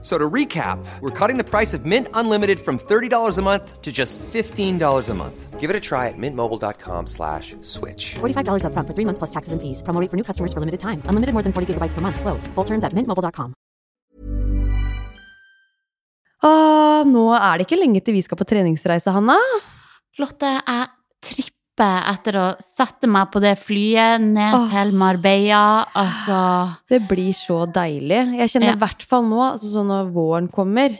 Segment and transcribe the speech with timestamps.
[0.00, 3.90] So to recap, we're cutting the price of Mint Unlimited from $30 a month to
[3.90, 5.58] just $15 a month.
[5.58, 8.14] Give it a try at mintmobile.com slash switch.
[8.22, 9.82] $45 upfront for three months plus taxes and fees.
[9.82, 11.02] Promo rate for new customers for limited time.
[11.10, 12.20] Unlimited more than 40 gigabytes per month.
[12.20, 12.46] Slows.
[12.54, 13.54] Full terms at mintmobile.com.
[16.46, 19.34] Ah, nå er det ikke lenge til vi skal på treningsreise, Hanna.
[20.22, 20.86] Lotte, jeg
[21.26, 24.68] tripper etter å sette meg på det flyet ned Åh.
[24.70, 25.86] til Marbella.
[25.94, 28.36] Altså Det blir så deilig.
[28.38, 28.72] Jeg kjenner Ja.
[28.72, 30.98] i hvert fall nå, altså sånn når våren kommer,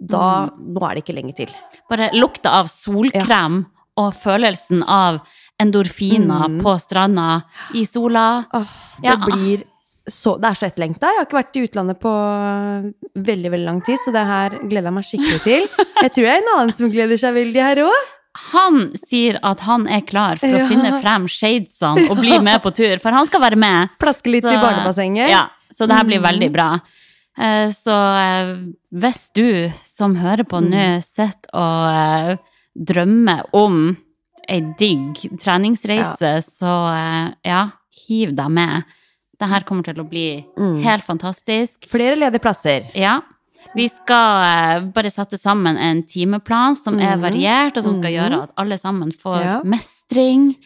[0.00, 1.48] da Nå er det ikke lenge til.
[1.90, 5.20] bare lukta av solkrem og følelsen av
[5.60, 6.60] endorfiner Mm.
[6.62, 7.42] på stranda
[7.74, 8.46] i sola.
[8.54, 8.66] Åh,
[9.00, 9.16] det Ja.
[9.16, 9.64] blir
[10.08, 11.00] så Det er så etterlengta.
[11.04, 12.08] Jeg har ikke vært i utlandet på
[13.14, 15.68] veldig, veldig lang tid, så det her gleder jeg meg skikkelig til.
[16.02, 18.06] Jeg tror jeg er en annen som gleder seg veldig her òg.
[18.52, 22.70] Han sier at han er klar for å finne frem shadesene og bli med på
[22.74, 23.90] tur, for han skal være med.
[24.00, 25.28] Plaske litt Så- i barnebassenget.
[25.30, 26.28] Ja, så det her blir Mm.
[26.30, 26.80] veldig bra.
[27.38, 28.56] Eh, Så eh,
[28.94, 30.70] hvis du som hører på Mm.
[30.70, 32.36] nå, sitter og eh,
[32.76, 33.96] drømmer om
[34.48, 37.70] ei digg treningsreise, så eh, ja,
[38.08, 38.84] hiv deg med.
[39.38, 40.82] Det her kommer til å bli Mm.
[40.82, 41.86] helt fantastisk.
[41.88, 42.90] Flere ledige plasser.
[42.94, 43.20] Ja.
[43.76, 47.22] Vi skal eh, bare sette sammen en timeplan som er Mhm.
[47.22, 48.16] variert, og som skal Mhm.
[48.18, 49.60] gjøre at alle sammen får Ja.
[49.62, 50.56] mestring.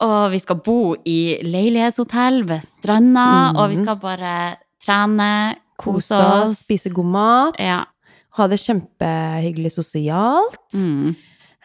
[0.00, 3.56] Og vi skal bo i leilighetshotell ved stranda, Mhm.
[3.56, 6.58] og vi skal bare trene, kose oss.
[6.64, 7.54] spise god mat.
[7.58, 7.84] Ja.
[8.36, 10.72] Ha det kjempehyggelig sosialt.
[10.74, 11.16] Mm.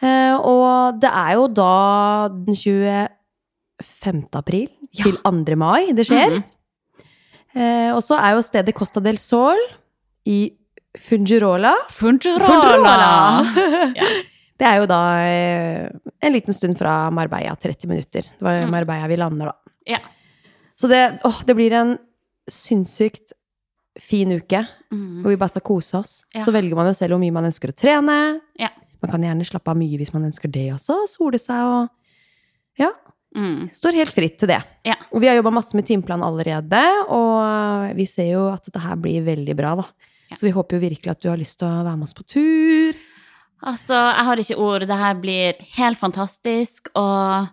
[0.02, 4.28] Eh, og det er jo da den 25.
[4.34, 5.04] april Ja.
[5.04, 5.56] til 2.
[5.56, 6.30] mai det skjer.
[6.36, 6.44] Mm.
[7.54, 9.56] Eh, og så er jo stedet Costa del Sol
[10.28, 10.38] i
[10.98, 11.74] Fungirola.
[11.94, 13.46] Fungirola!
[13.96, 14.08] Ja.
[14.58, 15.84] Det er jo da eh,
[16.26, 18.24] en liten stund fra Marbella, 30 minutter.
[18.26, 18.72] Det var Mm.
[18.74, 19.72] Marbella vi lander, da.
[19.86, 20.00] Ja.
[20.74, 21.92] Så det, åh, det blir en
[22.50, 23.32] sinnssykt
[24.02, 25.22] fin uke Mm.
[25.22, 26.24] hvor vi bare skal kose oss.
[26.34, 26.42] Ja.
[26.42, 28.40] Så velger man jo selv hvor mye man ønsker å trene.
[28.58, 28.70] Ja.
[29.02, 31.04] Man kan gjerne slappe av mye hvis man ønsker det også.
[31.06, 31.88] Sole seg og
[32.82, 32.90] Ja.
[33.36, 33.68] Mm.
[33.70, 34.62] Står helt fritt til det.
[34.84, 34.94] Ja.
[35.12, 38.96] Og vi har jobba masse med timeplan allerede, og vi ser jo at dette her
[38.96, 39.84] blir veldig bra, da.
[40.36, 42.26] Så vi håper jo virkelig at du har lyst til å være med oss på
[42.28, 42.94] tur.
[43.64, 44.84] Altså, jeg har ikke ord.
[44.86, 46.88] Det her blir helt fantastisk.
[46.94, 47.48] Og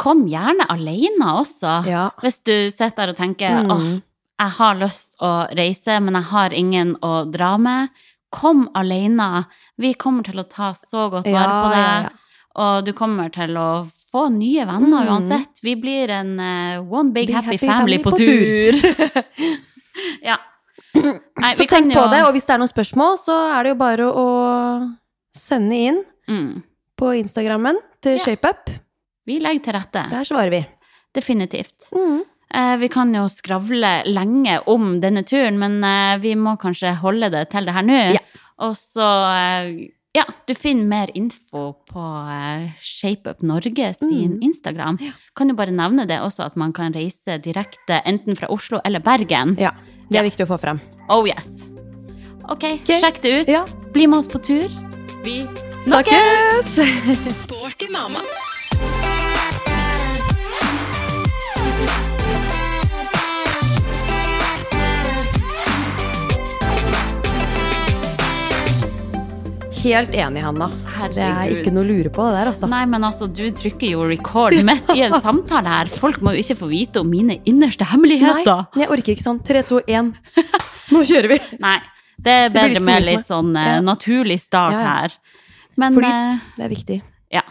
[0.00, 1.78] kom gjerne alene også.
[1.88, 2.10] Ja.
[2.22, 3.70] Hvis du sitter der og tenker Mm.
[3.70, 4.00] åh,
[4.40, 7.88] jeg har lyst å reise, men jeg har ingen å dra med.
[8.32, 9.46] Kom alene.
[9.76, 12.02] Vi kommer til å ta så godt vare Ja, på deg.
[12.04, 12.08] ja.
[12.56, 15.08] Og du kommer til å få nye venner Mm.
[15.08, 15.60] uansett.
[15.62, 18.72] Vi blir en uh, one big, Big happy, happy family, family på, på tur.
[20.22, 20.36] ja.
[20.94, 23.70] Nei, Så tenk på jo- det, og hvis det er noen spørsmål, så er det
[23.74, 24.26] jo bare å
[25.36, 26.62] sende inn Mm.
[26.98, 28.24] på Instagrammen til Ja.
[28.24, 28.68] ShapeUp.
[29.26, 30.10] Vi legger til rette.
[30.10, 30.66] Der svarer vi.
[31.14, 31.90] Definitivt.
[31.94, 32.22] Mm.
[32.52, 37.30] Eh, Vi kan jo skravle lenge om denne turen, men eh, vi må kanskje holde
[37.30, 38.12] det til det her nå.
[38.14, 38.18] Ja.
[38.58, 44.42] Og så eh, Ja, du finner mer info på eh, ShapeUp Norge sin Mm.
[44.42, 44.98] Instagram.
[45.36, 48.98] Kan jo bare nevne det også, at man kan reise direkte enten fra Oslo eller
[48.98, 49.56] Bergen.
[49.56, 49.70] Ja.
[50.10, 50.80] Det er viktig å få frem.
[51.08, 51.68] Oh yes.
[52.50, 52.98] Ok, okay.
[52.98, 53.50] sjekk det ut.
[53.50, 53.64] Ja.
[53.94, 54.70] Bli med oss på tur.
[55.24, 55.44] Vi
[55.84, 56.74] Snakkes!
[57.44, 58.20] Sporty mamma.
[69.80, 70.66] Helt enig, Hanna.
[71.14, 72.68] Det er ikke noe å lure på det der, altså.
[72.68, 75.88] Nei, men altså, du trykker jo record midt i en samtale her.
[75.92, 78.66] Folk må jo ikke få vite om mine innerste hemmeligheter.
[78.74, 79.40] Nei, jeg orker ikke sånn.
[79.46, 80.10] Tre, to, én.
[80.92, 81.40] Nå kjører vi!
[81.64, 81.78] Nei.
[82.20, 84.90] Det er Det bedre litt med litt sånn uh, naturlig start Ja, ja.
[84.98, 85.16] her.
[85.80, 86.12] Men Flyt.
[86.12, 86.98] Uh, Det er viktig.
[87.38, 87.44] ja.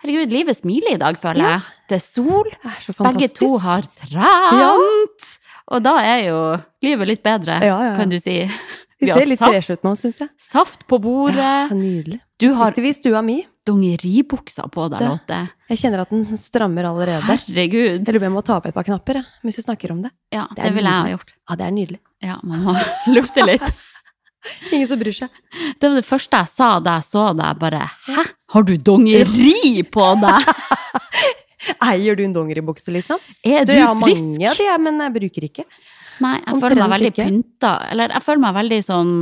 [0.00, 1.62] Herregud, livet smiler i dag, føler jeg.
[1.90, 2.48] Det er sol.
[2.54, 5.30] Det er så Begge to har trent.
[5.68, 6.38] Og da er jo
[6.86, 7.58] livet litt bedre,
[7.98, 8.38] kan du si.
[9.00, 10.28] Vi ser litt freshe ut nå, syns jeg.
[10.36, 11.38] saft på bordet.
[11.38, 12.20] Ja, nydelig.
[12.38, 13.36] Du har Sitter vi i stua mi.
[13.66, 15.38] dongeribuksa på deg, Lotte.
[15.68, 17.22] Jeg kjenner at den strammer allerede.
[17.28, 18.06] Herregud.
[18.06, 19.92] Jeg lurer på om jeg må ta opp et par knapper jeg, mens vi snakker
[19.92, 20.10] om det.
[20.32, 21.34] Ja, Det det ville jeg ha gjort.
[21.50, 22.00] Ja, det er nydelig.
[22.24, 22.74] Ja, man må
[23.16, 23.68] lufte litt.
[24.72, 25.28] Ingen som bryr seg.
[25.78, 27.58] Det var det første jeg sa da jeg så deg.
[27.58, 28.24] Bare 'hæ,
[28.54, 30.54] har du dongeri på deg?'
[31.84, 33.18] Eier du en dongeribukse, liksom?
[33.44, 34.22] Er du Du, jeg har frisk?
[34.22, 35.64] mange av de, men jeg bruker ikke.
[36.20, 37.26] Nei, jeg Omtrent føler meg veldig ikke.
[37.28, 37.72] pynta.
[37.92, 39.12] Eller jeg føler meg veldig sånn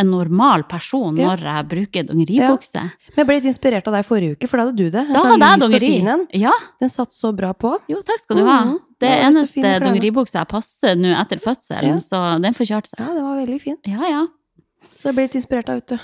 [0.00, 1.26] en normal person Ja.
[1.36, 2.80] når jeg bruker dongeribukse.
[2.80, 5.00] Men jeg ble litt inspirert av deg forrige uke, for da hadde du det.
[5.06, 6.28] En Da sånn hadde jeg dongeri.
[6.40, 7.76] Ja, Den satt så bra på.
[7.88, 8.64] jo, takk skal du ha.
[8.64, 8.72] Mhm.
[9.00, 11.96] Det det er eneste dongeribuksa jeg passer nå etter fødselen, Ja.
[11.98, 12.98] så den får kjørt seg.
[13.00, 13.76] Ja, den var veldig fin.
[13.86, 14.26] Ja, ja.
[14.96, 15.98] Så jeg ble litt inspirert av, vet du.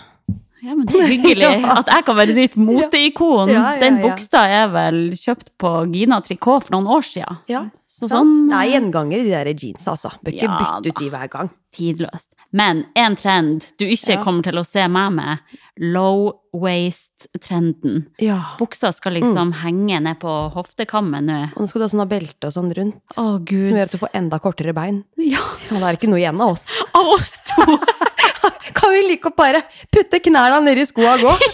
[0.62, 1.78] Ja, men det er hyggelig Ja.
[1.78, 3.48] at jeg kan være ditt moteikon.
[3.48, 4.08] Ja, ja, Den ja.
[4.08, 7.38] buksa er vel kjøpt på Gina Tricot for noen år siden.
[7.48, 7.64] Ja,
[7.96, 10.10] Så sånn Det er gjenganger i de der jeansa, altså.
[10.20, 11.48] Bør ikke Ja, bytte ut de hver gang.
[11.72, 12.28] tidløst.
[12.52, 14.22] Men en trend du ikke Ja.
[14.24, 15.38] kommer til å se meg med,
[15.78, 18.06] low waist-trenden.
[18.20, 18.56] Ja.
[18.58, 21.52] Buksa skal liksom henge ned på hoftekammen nå.
[21.56, 23.00] Og nå skal du ha belte og sånn rundt.
[23.16, 23.66] Å, gud.
[23.68, 25.04] Som gjør at du får enda kortere bein.
[25.16, 26.70] Ja, faen, det er ikke noe igjen av oss.
[26.94, 27.78] av oss to!
[28.76, 31.32] Kan vi like å bare putte knærne nedi skoa og gå?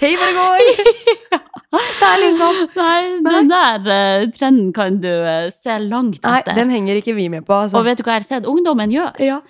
[0.00, 1.07] Hei, hvor det går!
[2.38, 6.54] Liksom Nei, den der uh, trenden kan du uh, se langt Nei, etter.
[6.54, 7.78] den henger ikke vi med på, altså.
[7.80, 9.12] Og vet du hva jeg har sett ungdommen gjør?
[9.22, 9.40] Ja,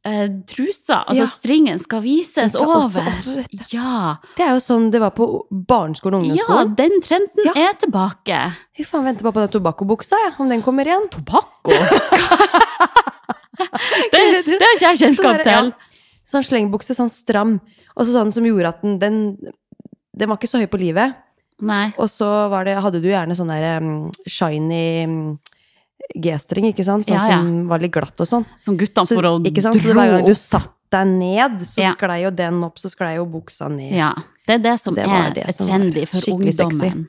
[0.00, 1.28] Uh, trusa, altså Ja.
[1.28, 3.02] stringen skal vises skal over.
[3.04, 3.42] over.
[3.68, 4.14] Ja.
[4.38, 6.70] det er jo sånn det var på barneskolen og ungdomsskolen.
[6.70, 7.52] ja, den trenden Ja.
[7.68, 8.38] er tilbake.
[8.78, 11.04] Fy faen, venter bare på den tobakkobuksa, jeg, om den kommer igjen.
[11.12, 11.76] Tobakko!
[14.12, 15.70] det, det har ikke jeg kjennskap Sånn til.
[16.30, 17.58] Sånn slengbukse, sånn stram.
[17.98, 19.16] Og sånn som gjorde at den, den
[20.16, 21.12] Den var ikke så høy på livet.
[21.62, 21.90] Nei.
[21.98, 25.38] Og så var det, hadde du gjerne sånn der um, shiny um,
[26.16, 27.06] G-streng, ikke sant?
[27.06, 27.38] Sånn Ja, ja.
[27.38, 28.46] som var litt glatt og sånn.
[28.58, 29.76] Som guttene for å ikke sant?
[29.78, 31.92] Så dro hver gang du satt deg ned, så Ja.
[31.94, 33.92] sklei jo den opp, så sklei jo buksa ned.
[33.94, 34.10] Ja,
[34.46, 36.90] det er det som Det er det som trendy for skikkelig sexy.
[36.90, 37.08] ungdommen.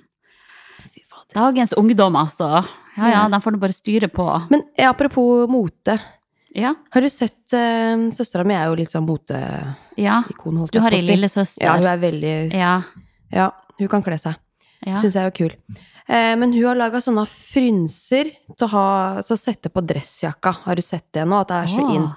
[1.33, 2.63] Dagens ungdom, altså.
[2.98, 4.25] Ja, ja, de får nå bare styre på.
[4.51, 5.98] Men apropos mote.
[6.53, 10.18] Ja, Har du sett uh, Søstera mi er jo litt sånn moteikon, ja.
[10.71, 11.63] Du har ei lillesøster.
[11.63, 12.74] Ja, hun er veldig Ja,
[13.31, 13.45] Ja,
[13.81, 14.38] hun kan kle seg.
[14.86, 14.95] ja.
[15.01, 15.56] Syns jeg jo kul.
[16.12, 18.88] Eh, men hun har laga sånne frynser til å ha,
[19.25, 20.51] så sette på dressjakka.
[20.66, 21.42] Har du sett det nå?
[21.44, 21.95] At det er så Åh.
[22.00, 22.10] inn.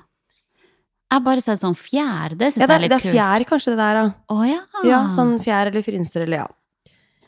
[1.04, 2.32] Jeg har bare sett sånn fjær.
[2.34, 3.14] Det syns Ja, det jeg er, er det litt er kult.
[3.14, 4.04] fjær, kanskje, det der, da.
[4.34, 4.60] Oh, ja.
[4.88, 6.46] Ja, sånn fjær eller frynser eller ja.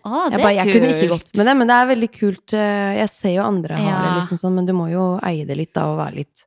[0.06, 2.52] Å, det Jeg, bare, jeg kunne ikke gått med det, men det er veldig kult.
[2.54, 5.56] eh, Jeg ser jo andre har det, liksom sånn, men du må jo eie det
[5.58, 6.44] litt da, og være litt,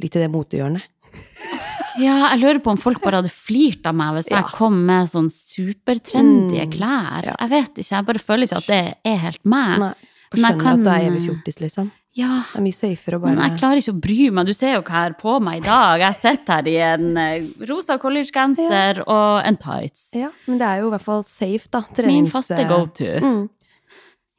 [0.00, 0.88] litt i det motehjørnet.
[2.00, 4.40] Ja, jeg lurer på om folk bare hadde flirt av meg hvis Ja.
[4.42, 7.24] jeg kom med sånn supertrendy Mm, klær.
[7.24, 7.34] ja.
[7.40, 9.78] Jeg vet ikke, jeg bare føler ikke at det er helt meg.
[9.78, 9.92] Nei.
[10.34, 11.90] Men jeg kan- at du er evig fjortis, liksom.
[12.14, 14.46] Ja, Det er mye safere å bare men jeg klarer ikke å bry meg.
[14.46, 16.00] Du ser jo hva jeg har på meg i dag.
[16.00, 20.10] Jeg sitter her i en eh, rosa collegegenser og en tights.
[20.14, 21.82] Ja, men det er jo i hvert fall safe, da.
[22.04, 23.20] Min faste go-to.
[23.20, 23.48] Mm,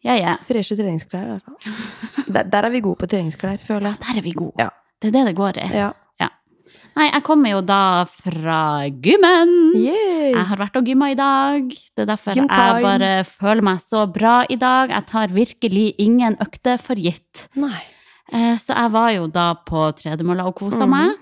[0.03, 0.38] Ja, ja.
[0.47, 2.25] freshe treningsklær, i hvert fall.
[2.33, 3.97] Der, der er vi gode på treningsklær, føler jeg.
[4.00, 4.53] Ja, Der er vi gode.
[4.59, 4.69] Ja.
[5.01, 5.73] Det er det det går i.
[5.73, 5.94] Ja.
[6.94, 9.54] Nei, jeg kommer jo da fra gymmen.
[9.80, 10.34] Yay!
[10.36, 11.72] Jeg har vært og gymma i dag.
[11.74, 12.50] Det er derfor jeg
[12.86, 14.94] bare føler meg så bra i dag.
[14.94, 17.48] Jeg tar virkelig ingen økter for gitt.
[17.57, 17.81] Nei.
[18.30, 20.94] Eh, Så jeg var jo da på tredemølla og kosa mm.
[20.94, 21.18] meg.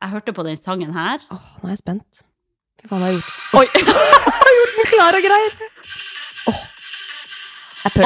[0.00, 1.22] Jeg hørte på den sangen her.
[1.30, 2.24] Åh, nå er jeg spent.
[2.82, 3.66] Fy faen, jeg har gjort Oi!
[3.70, 5.56] Jeg den klar og greier.
[6.50, 6.60] Åh.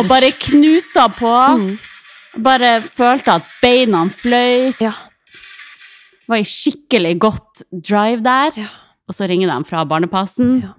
[0.03, 1.35] Og bare knusa på.
[1.59, 1.75] Mm.
[2.45, 4.75] Bare følte at beina fløy.
[4.83, 4.93] Ja.
[6.29, 8.57] Var i skikkelig godt drive der.
[8.65, 8.69] Ja.
[9.09, 10.73] Og så ringer de fra barnepassen Ja.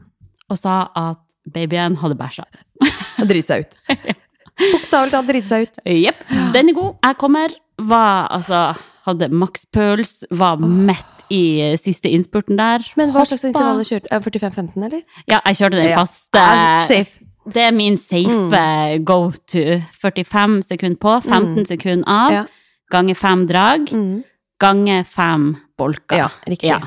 [0.49, 1.21] og sa at
[1.53, 2.45] babyen hadde bæsja.
[3.21, 3.75] Og drite seg ut.
[4.73, 5.79] Bokstavelig talt driti seg ut.
[5.85, 6.23] Jepp,
[6.55, 6.93] den er god.
[7.05, 7.53] Jeg kommer.
[7.77, 8.73] Var altså
[9.05, 12.81] Hadde makspuls, var mett i eh, siste innspurten der.
[12.97, 14.29] Men hva slags intervall kjørte du?
[14.39, 15.03] 45-15, eller?
[15.29, 16.41] Ja, jeg kjørte den faste.
[16.41, 17.21] Ja, safe.
[17.53, 18.63] Det er min safe
[19.05, 19.65] go to.
[20.01, 22.33] 45 sekunder på, 15 sekunder av.
[22.33, 22.41] Ja.
[22.89, 23.93] Ganger fem drag.
[23.93, 24.23] Mm.
[24.61, 26.17] Ganger fem bolker.
[26.25, 26.69] Ja, riktig.
[26.71, 26.79] Ja.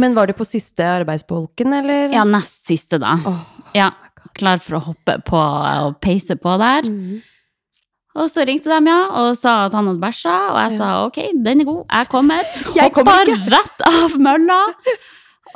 [0.00, 2.10] Men var du på siste arbeidsbolken, eller?
[2.12, 3.14] Ja, nest siste, da.
[3.28, 3.42] Oh,
[3.76, 3.90] Ja,
[4.36, 6.84] klar for å hoppe på og peise på der.
[6.88, 7.22] Mm.
[8.16, 11.18] Og så ringte de, ja, og sa at han hadde bæsja, og jeg sa ok,
[11.44, 12.46] den er god, jeg kommer.
[12.78, 13.50] Jeg kommer Hoppa ikke.
[13.52, 14.58] rett av mølla.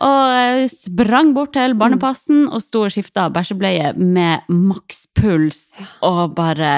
[0.00, 5.74] Og sprang bort til barnepassen og sto og skifta bæsjebleie med makspuls
[6.06, 6.70] og bare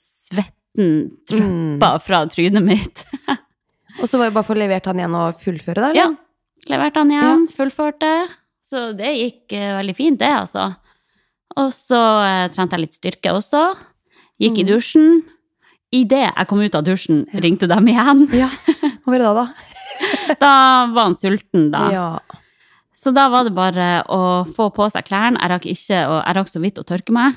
[0.00, 3.04] svetten droppa fra trynet mitt.
[4.00, 5.90] Og så var det bare for å levert han igjen og fullføre, da?
[5.96, 6.08] Ja.
[6.10, 8.10] levert Leverte han igjen, fullførte.
[8.64, 10.70] Så det gikk uh, veldig fint, det, altså.
[11.60, 13.64] Og så uh, trente jeg litt styrke også.
[14.42, 14.70] Gikk i Mhm.
[14.72, 15.10] dusjen.
[15.94, 18.24] Idet jeg kom ut av dusjen, ringte dem igjen.
[18.42, 18.48] Ja.
[19.04, 19.46] Hva var det da, da?
[20.40, 20.52] Da
[20.90, 21.84] var han sulten, da.
[21.94, 22.06] Ja.
[22.96, 25.38] Så da var det bare å få på seg klærne.
[25.38, 27.36] Jeg rakk ikke, og jeg rakk så vidt å tørke meg.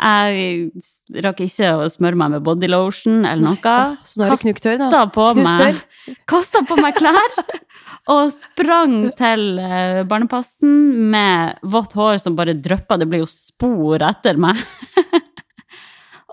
[0.00, 3.74] Jeg rakk ikke å smøre meg med bodylotion eller noe.
[4.08, 5.02] Så nå er du knukktørr, da.
[5.12, 5.82] På meg,
[6.30, 7.34] kasta på meg klær
[8.14, 10.72] og sprang til eh, barnepassen
[11.12, 12.96] med vått hår som bare dryppa.
[12.96, 14.56] Det ble jo spor etter meg.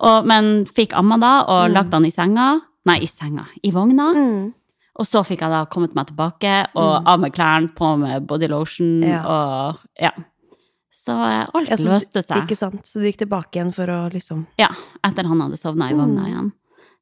[0.08, 1.74] og, men fikk amma da og Mm.
[1.76, 2.48] lagt han i senga.
[2.88, 3.48] Nei, i senga.
[3.68, 4.12] I vogna.
[4.16, 4.54] Mm.
[4.98, 8.48] Og så fikk jeg da kommet meg tilbake, og av med klærne, på med body
[8.50, 9.10] lotion, Mm.
[9.12, 9.22] Ja.
[9.28, 10.12] og ja.
[10.98, 12.44] Så eh, alt Ja, så løste seg.
[12.48, 12.82] Ikke sant?
[12.90, 14.70] Så du gikk tilbake igjen for å liksom Ja,
[15.06, 16.30] etter han hadde sovna i vogna Mm.
[16.32, 16.52] igjen.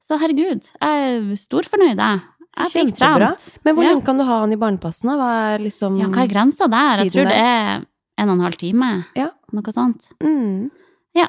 [0.06, 2.22] Så herregud, jeg er storfornøyd, jeg.
[2.58, 3.58] Jeg fikk trent.
[3.66, 4.00] Men hvor Ja.
[4.06, 5.10] kan du ha han i barnepassen?
[5.10, 7.04] Hva er liksom Ja, hva er grensa der?
[7.04, 7.86] Jeg tror det er
[8.18, 9.06] en og en halv time.
[9.16, 9.30] Ja.
[9.52, 10.12] Noe sånt.
[10.22, 10.70] Mm.
[11.16, 11.28] Ja.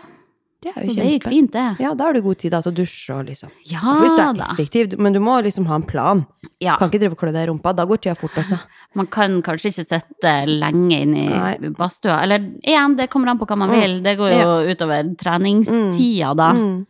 [0.74, 1.02] Det er Så kjempe.
[1.02, 1.64] det gikk fint, det.
[1.80, 4.22] Ja, da har du god tid da, til å dusje og liksom Ja Hvis du
[4.22, 4.48] er da.
[4.52, 6.24] effektiv, men du må liksom ha en plan.
[6.60, 6.76] Ja.
[6.76, 7.74] Kan ikke drive og klø deg i rumpa.
[7.76, 8.58] Da går tida fort også.
[8.94, 11.54] Man kan kanskje ikke sitte lenge inne Nei.
[11.60, 12.22] i badstua.
[12.22, 13.80] Eller igjen, det kommer an på hva man Mm.
[13.80, 14.02] vil.
[14.02, 16.52] Det går jo utover treningstida da.
[16.52, 16.86] Mm.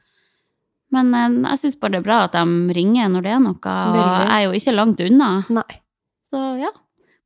[0.92, 3.56] Men eh, jeg syns bare det er bra at de ringer når det er noe,
[3.59, 4.30] og Veldig.
[4.30, 5.30] jeg er jo ikke langt unna.
[5.50, 5.80] Nei.
[6.26, 6.71] Så ja,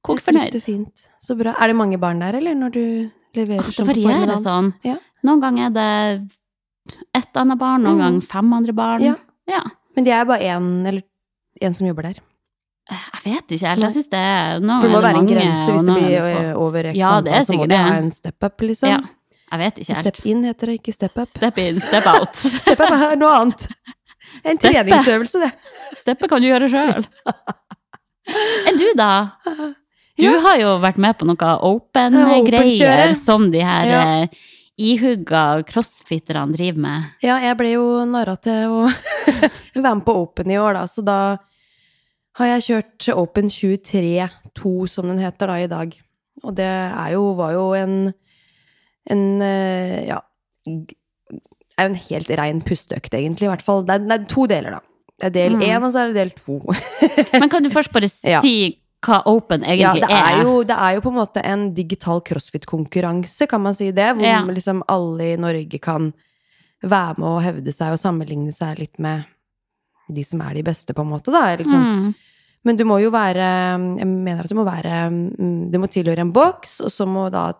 [0.02, 0.62] kok Det er fornøyd.
[0.64, 1.06] fint.
[1.20, 1.54] Så bra.
[1.60, 4.42] Er det mange barn der, eller, når du leverer Ah, Det sånn på varierer formiddagen?
[4.42, 4.74] sånn.
[4.82, 4.96] Ja.
[5.22, 6.30] Noen ganger er det
[7.14, 8.00] ett annet barn, noen Mm.
[8.04, 9.02] gang fem andre barn.
[9.04, 9.14] Ja.
[9.48, 9.60] ja.
[9.96, 11.02] Men det er bare én eller
[11.60, 12.18] en som jobber der.
[12.90, 13.82] Jeg vet ikke helt.
[13.84, 16.20] Jeg syns det er noen For det må være en mange, grense hvis det blir
[16.20, 18.88] er over x Ja, det er antall, så må de ha en step up, liksom.
[18.90, 19.00] Ja.
[19.52, 20.06] Jeg vet ikke helt.
[20.06, 21.28] Step in heter det, ikke step up.
[21.28, 22.34] Step in, step out.
[22.64, 23.66] Step up er noe annet.
[24.44, 24.72] En Steppe.
[24.84, 25.52] treningsøvelse, det.
[25.98, 27.06] Steppe kan du gjøre sjøl.
[28.70, 29.10] Enn du, da?
[30.20, 30.38] Du Ja.
[30.44, 33.16] har jo vært med på noe open-greier open-kjøret.
[33.16, 34.26] som de her Ja.
[34.80, 37.08] Ihugga crossfitterne driver med.
[37.24, 38.84] Ja, jeg ble jo narra til å
[39.76, 41.18] være med på Open i år, da, så da
[42.40, 45.96] har jeg kjørt Open 23-2, som den heter da, i dag.
[46.44, 46.70] Og det
[47.12, 47.96] jo, var jo en,
[49.12, 50.20] en eh, ja,
[50.64, 53.84] er jo en helt rein pusteøkt, egentlig, i hvert fall.
[53.88, 54.86] Det er, det er to deler, da.
[55.20, 55.84] Det er del Mm.
[55.84, 56.56] og så er det del to.
[57.36, 58.40] Men kan du først bare Ja.
[59.06, 63.46] Hva open Ja, det er, jo, det er jo på en måte en digital crossfit-konkurranse,
[63.48, 64.42] kan man si det, hvor Ja.
[64.44, 66.12] liksom alle i Norge kan
[66.82, 69.24] være med og hevde seg og sammenligne seg litt med
[70.10, 71.56] de som er de beste, på en måte, da.
[71.56, 71.80] Liksom.
[71.80, 72.14] Mm.
[72.62, 73.46] Men du må jo være
[73.96, 77.30] Jeg mener at du må være mm, Du må tilhøre en boks, og så må
[77.32, 77.52] da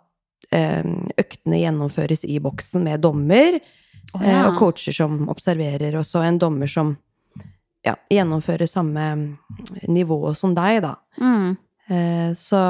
[0.52, 0.84] eh,
[1.16, 4.48] øktene gjennomføres i boksen med dommer, eh, ja.
[4.48, 6.96] og coacher som observerer, og så en dommer som
[7.84, 9.36] ja, gjennomfører samme
[9.88, 10.94] nivå som deg, da.
[11.20, 11.56] Mm.
[11.90, 12.60] Eh, så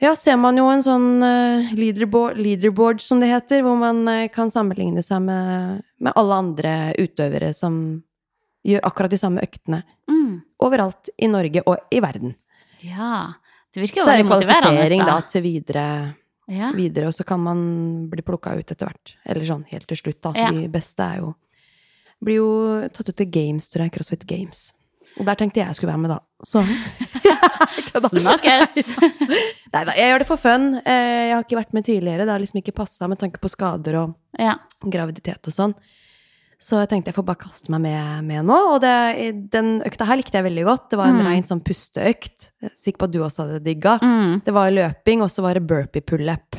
[0.00, 4.28] ja, ser man jo en sånn eh, leaderboard, leaderboard, som det heter, hvor man eh,
[4.30, 7.80] kan sammenligne seg med, med alle andre utøvere som
[8.68, 10.38] gjør akkurat de samme øktene Mm.
[10.64, 12.30] overalt i Norge og i verden.
[12.80, 13.34] Ja.
[13.74, 15.20] Det virker jo Så er det kvalifisering Da.
[15.28, 16.14] til videre,
[16.48, 16.70] Ja.
[16.72, 19.14] videre, og så kan man bli plukka ut etter hvert.
[19.26, 20.32] Eller sånn helt til slutt, da.
[20.34, 20.50] Ja.
[20.50, 21.34] De beste er jo
[22.24, 23.92] Blir jo tatt ut til Games, tror jeg.
[23.94, 24.72] CrossFit Games.
[25.18, 26.18] Og der tenkte jeg jeg skulle være med, da.
[26.46, 26.62] Så
[28.08, 28.98] Snakkes!
[29.74, 30.66] Nei da, jeg gjør det for fun.
[30.82, 32.26] Eh, Jeg har ikke vært med tidligere.
[32.26, 34.56] Det har liksom ikke passa med tanke på skader og Ja.
[34.84, 35.74] graviditet og sånn.
[36.58, 38.56] Så jeg tenkte jeg får bare kaste meg med, med nå.
[38.74, 40.88] Og det, den økta her likte jeg veldig godt.
[40.90, 41.26] Det var en Mm.
[41.28, 42.50] rein sånn pusteøkt.
[42.62, 43.98] Er Sikker på at du også hadde digga.
[44.02, 44.42] Mm.
[44.44, 46.56] Det var løping, og så var det burpee pull-up.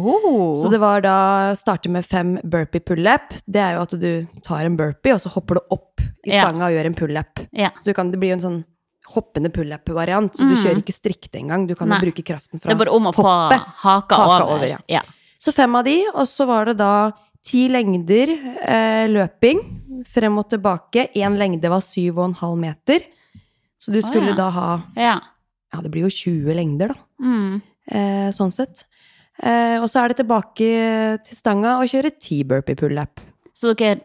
[0.00, 0.54] Oh.
[0.56, 3.34] Så det var da starte med fem burpee pull-up.
[3.46, 6.48] Det er jo at du tar en burpee, og så hopper du opp i Ja.
[6.50, 7.40] og gjør en pull-up.
[7.52, 7.70] Ja.
[7.80, 8.64] Så du kan, det blir jo en sånn
[9.10, 10.62] hoppende pull-up-variant, så du Mm.
[10.64, 11.66] kjører ikke strikte engang.
[11.66, 12.70] Du kan jo bruke kraften fra
[13.50, 13.60] hoppet.
[13.82, 14.54] haka, Haka over.
[14.56, 14.78] over, ja.
[14.88, 15.00] ja.
[15.38, 18.28] Så fem av de, og så var det da ti lengder
[18.62, 21.08] eh, løping frem og tilbake.
[21.16, 23.00] Én lengde var syv og en halv meter.
[23.80, 24.36] Så du skulle skulle ja.
[24.36, 25.20] da ha ja.
[25.72, 26.94] Ja, det blir jo 20 lengder, da.
[27.24, 27.62] Mm.
[27.90, 28.84] Eh, sånn sett.
[29.42, 30.70] Eh, og så er det tilbake
[31.24, 33.22] til stanga og kjøre ti burpee pull-up.
[33.56, 34.00] Så dere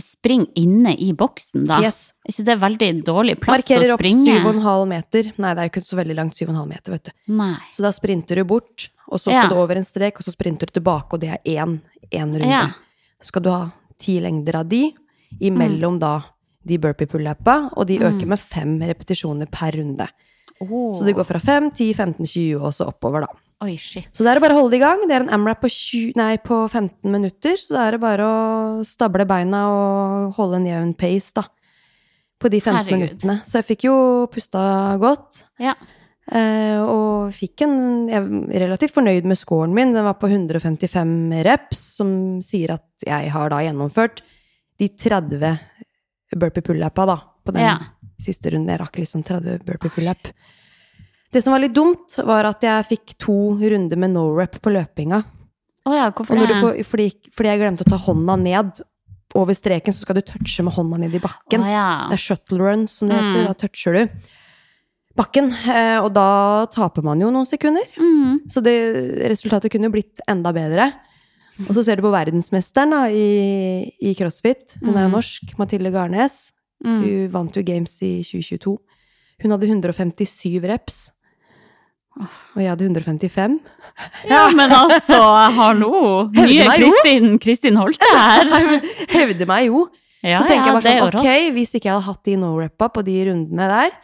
[0.00, 1.78] springer inne i boksen, da?
[1.84, 2.14] Yes.
[2.24, 4.38] Er ikke det veldig dårlig plass Markerer å opp springe?
[4.40, 5.28] og en halv meter.
[5.36, 7.12] Nei, det er jo ikke så veldig langt, syv og en halv meter, vet du.
[7.36, 7.58] Nei.
[7.76, 9.48] Så da sprinter du bort, og så skal Ja.
[9.52, 12.48] du over en strek, og så sprinter du tilbake, og det er én, én runde.
[12.48, 12.72] Ja.
[13.20, 14.94] Så skal du ha ti lengder av de,
[15.40, 16.22] imellom da
[16.64, 20.08] de burpee pull-upa, og de øker med fem repetisjoner per runde.
[20.60, 20.92] Oh.
[20.94, 23.26] Så det går fra 5, 10, 15, 20 og så oppover, da.
[23.62, 24.08] Oi, shit.
[24.10, 25.02] Så det er det bare å holde det i gang.
[25.06, 28.26] Det er en AMRAP på, 20, nei, på 15 minutter, så da er det bare
[28.26, 31.44] å stable beina og holde en jevn pace, da.
[32.42, 32.98] På de 15 Herregud.
[32.98, 33.36] minuttene.
[33.46, 33.94] Så jeg fikk jo
[34.34, 34.62] pusta
[34.98, 35.44] godt.
[35.62, 35.76] Ja.
[36.32, 38.18] Eh, og fikk en Jeg
[38.56, 39.92] er relativt fornøyd med scoren min.
[39.94, 41.14] Den var på 155
[41.46, 44.22] reps, som sier at jeg har da gjennomført
[44.78, 45.58] de 30
[46.34, 47.16] burpee pull-upa, da.
[47.46, 47.78] På den Ja.
[48.18, 48.70] siste runden.
[48.74, 50.32] Jeg rakk liksom 30 burpee pull-up.
[51.32, 54.72] Det som var litt dumt, var at jeg fikk to runder med no rep på
[54.74, 55.22] løpinga.
[55.88, 56.58] Oh ja, hvorfor det?
[56.60, 58.82] får, fordi, fordi jeg glemte å ta hånda ned
[59.34, 61.64] over streken, så skal du touche med hånda ned i bakken.
[61.64, 61.86] Oh ja.
[62.10, 63.40] Det er shuttle run, som det heter.
[63.40, 63.48] Mm.
[63.48, 64.02] Da toucher du
[65.16, 65.48] bakken.
[65.72, 67.88] eh, Og da taper man jo noen sekunder.
[67.96, 68.44] Mm.
[68.52, 68.76] Så det,
[69.32, 70.90] resultatet kunne jo blitt enda bedre.
[71.68, 74.76] Og så ser du på verdensmesteren da, i, i crossfit.
[74.82, 75.16] Hun er jo Mm.
[75.16, 75.56] norsk.
[75.58, 76.52] Mathilde Garnes.
[76.84, 77.00] Mm.
[77.02, 78.76] Hun vant jo Games i 2022.
[79.42, 81.10] Hun hadde 157 reps.
[82.20, 83.56] Og jeg hadde 155.
[84.28, 85.18] Ja, men altså,
[85.56, 86.28] hallo!
[86.36, 86.68] Nye.
[86.76, 88.50] Kristin, Kristin Holte her.
[89.16, 89.86] Hevder meg jo.
[90.22, 92.88] Ja, så tenker ja, jeg bare sånn, ok, hvis ikke jeg hadde hatt de no-rappa
[92.94, 93.94] på de rundene der,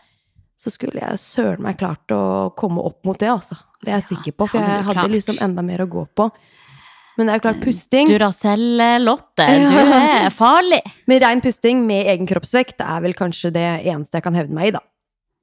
[0.58, 2.22] så skulle jeg søren meg klart å
[2.58, 3.60] komme opp mot det, altså.
[3.84, 6.26] Det er jeg sikker på, for jeg hadde liksom enda mer å gå på.
[7.18, 9.68] Men det er jo klart, pusting Duracell-Lotte, Ja.
[9.70, 10.80] du er farlig.
[11.10, 14.72] Med rein pusting med egen kroppsvekt er vel kanskje det eneste jeg kan hevde meg
[14.72, 14.82] i, da.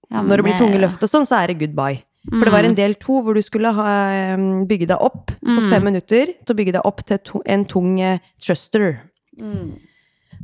[0.09, 2.03] Ja, men Når det blir tunge løft og sånn, så er det goodbye.
[2.31, 5.61] For det var en del to hvor du skulle ha, eh, bygge deg opp for
[5.61, 5.69] Mm.
[5.69, 9.01] fem minutter til å bygge deg opp til en tung eh, thruster.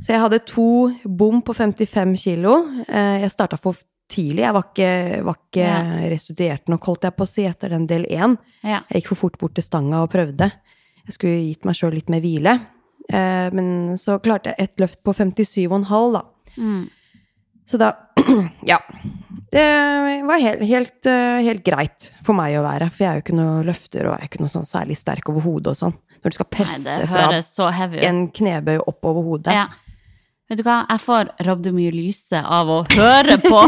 [0.01, 0.65] Så jeg hadde to
[1.05, 2.53] bom på 55 kilo.
[2.88, 3.75] Eh, Jeg starta for
[4.09, 4.43] tidlig.
[4.43, 6.09] Jeg var ikke, var ikke Ja.
[6.09, 8.38] restituert nok, holdt jeg på å si, etter den del én.
[8.63, 8.81] Ja.
[8.91, 10.51] Jeg gikk for fort bort til stanga og prøvde.
[11.07, 12.59] Jeg skulle gitt meg sjøl litt mer hvile.
[13.11, 16.21] Eh, Men så klarte jeg et løft på 57,5, da.
[16.57, 16.89] Mm.
[17.65, 17.93] Så da
[18.65, 18.77] Ja.
[19.51, 23.25] Det var helt, helt, eh, helt greit for meg å være, for jeg er jo
[23.25, 25.96] ikke noe løfter og jeg er ikke noe sånn særlig sterk over hodet og sånn.
[26.22, 29.55] Når du skal presse Nei, fra en knebøy opp over hodet.
[29.58, 29.65] Ja.
[30.51, 33.60] Vet du hva, jeg får rabdomyolyse av å høre på.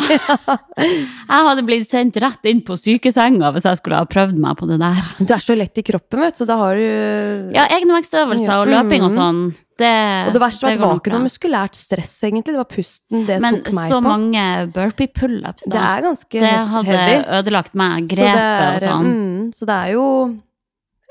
[0.83, 4.67] Jeg hadde blitt sendt rett inn på sykesenga hvis jeg skulle ha prøvd meg på
[4.67, 4.99] det der.
[5.23, 8.67] Du er så lett i kroppen, vet du, så da har du Ja, egenvektsøvelser og
[8.73, 9.39] løping og sånn,
[9.77, 12.53] det Og det verste var at det var ikke noe muskulært stress, egentlig.
[12.53, 13.79] Det var pusten det Men tok meg på.
[13.81, 14.43] Men så mange
[14.75, 15.97] burpee pullups, Det da.
[15.97, 17.23] er ganske Det hadde heavy.
[17.39, 18.07] ødelagt meg.
[18.07, 19.09] Det Grepet og sånn.
[19.13, 20.05] Mm, så det er jo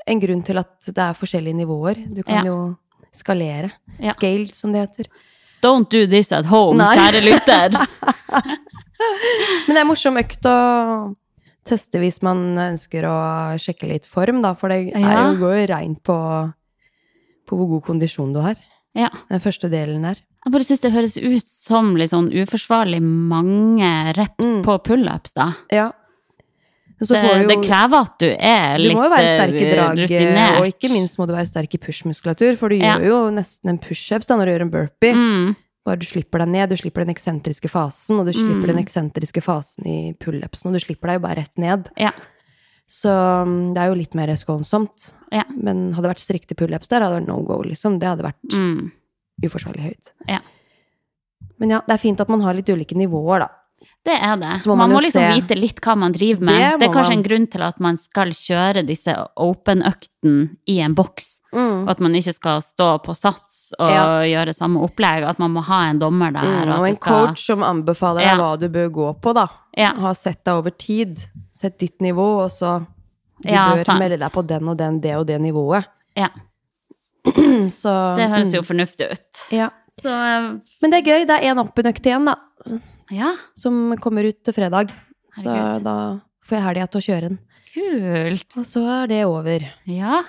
[0.07, 2.01] en grunn til at det er forskjellige nivåer.
[2.13, 2.43] Du kan Ja.
[2.43, 2.77] jo
[3.13, 3.71] skalere.
[3.99, 4.11] Ja.
[4.13, 5.05] Scaled, som det heter.
[5.61, 6.95] Don't do this at home, Nei.
[6.95, 7.69] kjære lytter.
[9.67, 11.15] Men det er morsom økt å
[11.67, 13.15] teste hvis man ønsker å
[13.61, 14.53] sjekke litt form, da.
[14.59, 16.17] For det er jo, går jo reint på,
[17.47, 18.55] på hvor god kondisjon du har.
[18.95, 19.09] Ja.
[19.29, 20.19] Den første delen der.
[20.45, 24.63] Jeg bare syns det høres ut som litt sånn uforsvarlig mange reps Mm.
[24.63, 25.53] på pullups, da.
[25.71, 25.91] Ja.
[27.03, 28.93] Så Det, du jo det krever at du er litt rutinert.
[28.93, 30.59] Du må jo være sterk i eh, drag, rutinert.
[30.61, 32.97] og ikke minst må du være sterk i push-muskulatur, for du Ja.
[32.99, 35.13] gjør jo nesten en pushups når du gjør en burpee.
[35.13, 38.75] Mm, Bare du slipper deg ned, du slipper den eksentriske fasen, og du slipper Mm.
[38.75, 41.89] den eksentriske fasen i pullupsen, og du slipper deg jo bare rett ned.
[41.97, 42.11] Ja.
[42.89, 45.11] Så mm, det er jo litt mer skånsomt.
[45.33, 45.45] Ja.
[45.55, 47.97] Men hadde det vært strikte pullups der, hadde det vært no go, liksom.
[48.01, 48.91] Det hadde vært mm.
[49.47, 50.13] uforsvarlig høyt.
[50.29, 50.41] Ja.
[51.61, 53.62] Men ja, det er fint at man har litt ulike nivåer, da.
[54.03, 54.65] Det er det.
[54.67, 56.59] Må man, man må liksom se- vite litt hva man driver med.
[56.73, 57.17] Det Det, er kanskje man.
[57.19, 61.29] en grunn til at man skal kjøre disse open-øktene i en boks.
[61.53, 64.05] Og at man ikke skal stå på sats og Ja.
[64.27, 65.23] gjøre samme opplegg.
[65.23, 66.43] At man må ha en dommer der.
[66.43, 68.37] Mm, og det en skal- coach som anbefaler deg Ja.
[68.37, 69.47] hva du bør gå på, da.
[69.77, 69.93] Ja.
[69.93, 71.19] Ha sett deg over tid.
[71.53, 72.85] Sett ditt nivå, og så
[73.41, 73.99] Du bør sant.
[73.99, 75.85] melde deg på den og den, det og det nivået.
[76.17, 76.27] Ja,
[77.69, 79.51] Så det høres mm, jo fornuftig ut.
[79.51, 79.69] ja.
[80.01, 81.25] Så eh, Men det er gøy.
[81.27, 82.35] Det er én open-økt igjen, da.
[83.11, 84.91] Ja, Som kommer ut til fredag.
[85.33, 85.51] Så
[85.83, 87.39] da får jeg helga til å kjøre den.
[87.73, 88.57] kult.
[88.57, 89.59] Og så er det over.
[89.85, 90.21] Ja.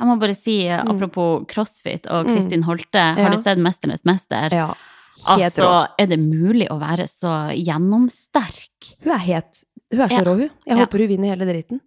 [0.00, 3.22] Jeg må bare si, eh, apropos crossfit og Kristin Holte, har Mm.
[3.24, 3.30] Ja.
[3.30, 4.52] du sett 'Mesternes mester'?
[4.52, 4.74] Ja.
[5.26, 5.88] Altså, rå.
[5.98, 8.96] er det mulig å være så gjennomsterk?
[9.02, 10.24] Hun er helt Hun er så Ja.
[10.24, 10.50] rå, hun.
[10.66, 10.84] Jeg Ja.
[10.86, 11.80] håper hun vinner hele dritten.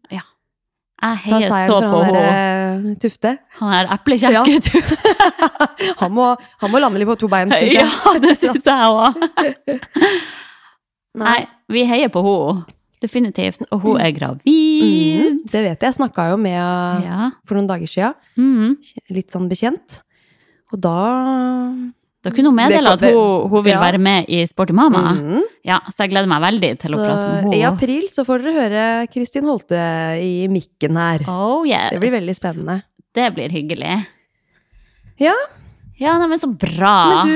[1.01, 2.19] Jeg heier så på henne.
[2.32, 3.32] eh, Tufte.
[3.60, 5.15] Han er eplekjekke, tufte.
[5.99, 6.29] Han må,
[6.62, 7.84] han må lande litt på to bein, syns jeg.
[7.84, 9.12] Ja, det syns jeg òg.
[11.23, 12.63] Nei, vi heier på henne.
[13.03, 13.65] Definitivt.
[13.75, 14.47] Og hun er gravid.
[14.47, 15.89] Mm, det vet jeg.
[15.89, 17.32] Jeg snakka jo med henne Ja.
[17.43, 18.13] for noen dager sia.
[18.39, 18.77] Mm.
[19.12, 19.99] Litt sånn bekjent.
[20.71, 20.93] Og da
[22.23, 23.79] Da kunne hun meddele Det- at hun, hun vil ja.
[23.81, 25.01] være med i Sporty Mama.
[25.17, 25.41] Mm.
[25.67, 27.55] Ja, så jeg gleder meg veldig til å prate med henne.
[27.57, 29.81] i april så får dere høre Kristin Holte
[30.23, 31.25] i mikken her.
[31.27, 31.91] Oh, yes.
[31.91, 32.77] Det blir veldig spennende.
[33.13, 34.05] Det blir hyggelig.
[35.19, 35.36] Ja.
[35.99, 36.93] Ja, nei, men så bra.
[37.23, 37.36] Men du,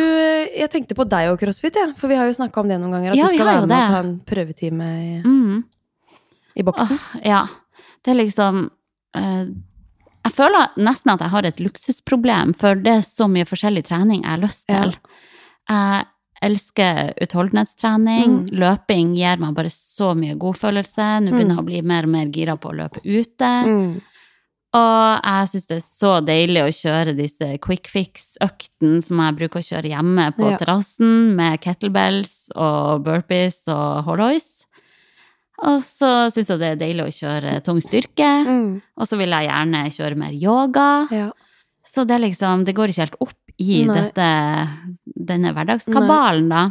[0.58, 1.91] jeg tenkte på deg og crossfit, jeg.
[2.00, 3.12] For vi har jo snakka om det noen ganger.
[3.12, 5.63] At Ja, du skal være med med og ta en prøvetime i, Mm.
[6.58, 6.97] i boksen.
[6.97, 7.43] Åh, ja.
[8.04, 8.69] Det er liksom
[9.13, 9.45] eh,
[10.28, 14.24] Jeg føler nesten at jeg har et luksusproblem, for det er så mye forskjellig trening
[14.26, 14.82] jeg har lyst Ja.
[14.84, 14.98] til.
[15.70, 16.06] Jeg
[16.44, 18.34] elsker utholdenhetstrening.
[18.44, 18.60] Mm.
[18.62, 21.08] Løping gir meg bare så mye godfølelse.
[21.24, 21.63] Nå begynner jeg Mm.
[21.63, 23.52] å bli mer og mer gira på å løpe ute.
[23.66, 24.02] Mm.
[24.74, 29.60] Og jeg syns det er så deilig å kjøre disse quick fix-øktene som jeg bruker
[29.62, 30.58] å kjøre hjemme på Ja.
[30.58, 34.66] terrassen, med kettlebells og burpees og hollois.
[35.65, 38.28] Og så syns jeg det er deilig å kjøre tung styrke.
[38.46, 38.82] Mm.
[38.98, 41.08] Og så vil jeg gjerne kjøre mer yoga.
[41.12, 41.32] Ja.
[41.88, 43.96] Så det er liksom Det går ikke helt opp i Nei.
[43.96, 44.28] dette,
[45.17, 46.65] denne hverdagskabalen, da.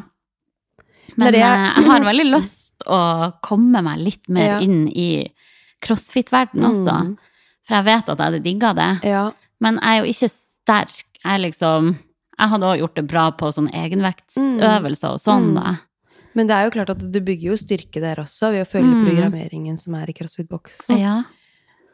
[1.16, 4.58] Men jeg- eh, jeg har veldig lyst å komme meg litt mer Ja.
[4.60, 5.32] inn i
[5.82, 6.94] crossfit-verden også.
[7.06, 7.16] Mm.
[7.66, 9.04] For jeg vet at jeg hadde digga det.
[9.08, 9.30] Ja.
[9.60, 11.02] Men jeg er jo ikke sterk.
[11.24, 11.98] Jeg liksom
[12.38, 15.54] Jeg hadde òg gjort det bra på sånne egenvektsøvelser og sånn, Mm.
[15.54, 15.76] da.
[16.36, 18.92] Men det er jo klart at du bygger jo styrke der også, ved å følge
[18.92, 19.06] Mm.
[19.08, 20.98] programmeringen som er i CrossFit-boksen.
[21.00, 21.22] Ja.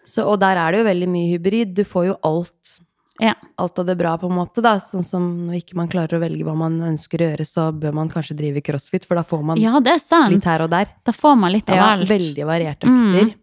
[0.05, 1.75] Så, og der er det jo veldig mye hybrid.
[1.79, 2.81] Du får jo alt,
[3.21, 3.35] Ja.
[3.57, 4.61] alt av det bra, på en måte.
[4.61, 4.77] da.
[4.83, 7.95] Sånn som når ikke man klarer å velge hva man ønsker å gjøre, så bør
[7.95, 10.33] man kanskje drive crossfit, for da får man ja, det sant.
[10.35, 10.87] litt her og der.
[11.05, 12.09] Da får man litt av Ja, alt.
[12.09, 13.35] veldig varierte Mm.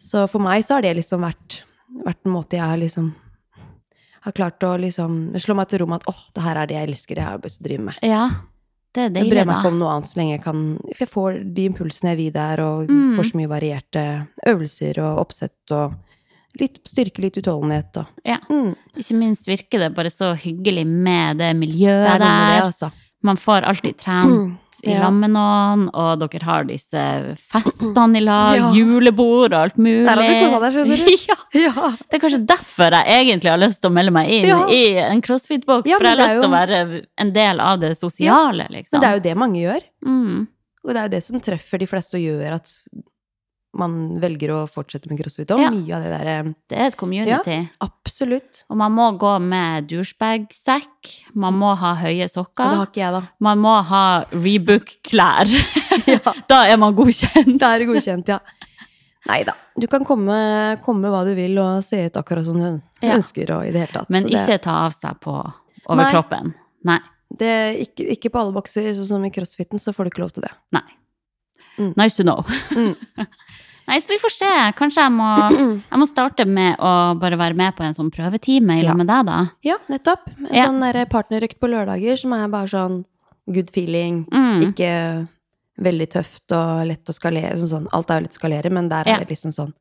[0.00, 1.62] Så for meg så har det liksom vært,
[2.06, 3.14] vært en måte jeg har liksom
[4.22, 6.74] har klart å liksom slå meg til ro med at åh, det her er det
[6.76, 7.94] jeg elsker, det har jeg lyst til å drive med.
[8.02, 8.30] Ja,
[8.94, 9.58] det er Jeg deilig, bryr meg da.
[9.60, 10.60] ikke om noe annet så lenge jeg kan
[10.96, 13.16] For jeg får de impulsene jeg vil der, og Mm.
[13.16, 14.04] får så mye varierte
[14.46, 15.94] øvelser og oppsett og
[16.58, 18.38] litt styrke, litt utholdenhet og Ja.
[18.48, 18.74] mm.
[18.96, 22.58] Ikke minst virker det bare så hyggelig med det Det miljøet er noe med det,
[22.58, 22.66] der.
[22.66, 22.92] altså.
[23.22, 25.00] Man får alltid trent i Ja.
[25.02, 27.02] lag med noen, og dere har disse
[27.36, 28.72] festene i lag, Ja.
[28.72, 30.06] julebord og alt mulig.
[30.06, 31.16] Der har du koset deg, skjønner du.
[31.28, 31.90] Ja, Ja.
[32.10, 35.20] det er kanskje derfor jeg egentlig har lyst til å melde meg inn i en
[35.22, 38.92] crossfit-boks, for jeg har lyst til å være en del av det sosiale, liksom.
[38.92, 39.82] Men det er jo det mange gjør.
[40.06, 40.46] mm.
[40.84, 42.70] Og det er jo det som treffer de fleste og gjør at
[43.78, 45.50] man velger å fortsette med crossfit.
[45.54, 45.70] Og Ja.
[45.70, 47.56] mye av det der eh, Det er et community.
[47.62, 48.64] Ja, Absolutt.
[48.70, 53.12] Og man må gå med douchebag-sekk, man må ha høye Og det har ikke jeg,
[53.12, 53.22] da.
[53.40, 55.48] man må ha Rebook-klær.
[56.08, 56.32] Ja.
[56.48, 57.58] da er man godkjent.
[57.60, 58.38] Da er godkjent, ja.
[59.28, 59.52] Nei da.
[59.78, 63.66] Du kan komme, komme hva du vil og se ut akkurat som du ønsker og
[63.68, 64.08] i det hele tatt.
[64.10, 65.52] Men det, ikke ta av seg på Nei.
[65.92, 66.54] overkroppen.
[66.88, 67.00] Nei.
[67.38, 67.52] det,
[67.84, 70.46] ikke, ikke på alle bokser, sånn som i crossfiten, så får du ikke lov til
[70.46, 70.52] det.
[70.72, 70.86] Nei.
[71.78, 71.92] Mm.
[71.98, 72.40] Nice to know.
[72.72, 72.94] Mm.
[73.88, 74.50] Nei, så vi får se.
[74.76, 75.28] Kanskje jeg må,
[75.92, 78.94] jeg må starte med å bare være med på en sånn prøvetime i Ja.
[78.98, 79.38] med deg, da.
[79.64, 80.26] Ja, nettopp.
[80.50, 80.66] En Ja.
[80.68, 83.04] sånn partnerøkt på lørdager som er bare sånn
[83.50, 84.26] good feeling.
[84.30, 84.68] Mm.
[84.68, 85.28] Ikke
[85.80, 87.56] veldig tøft og lett å skalere.
[87.56, 87.88] Sånn, sånn.
[87.92, 89.72] Alt er jo lett å skalere, men der er det liksom sånn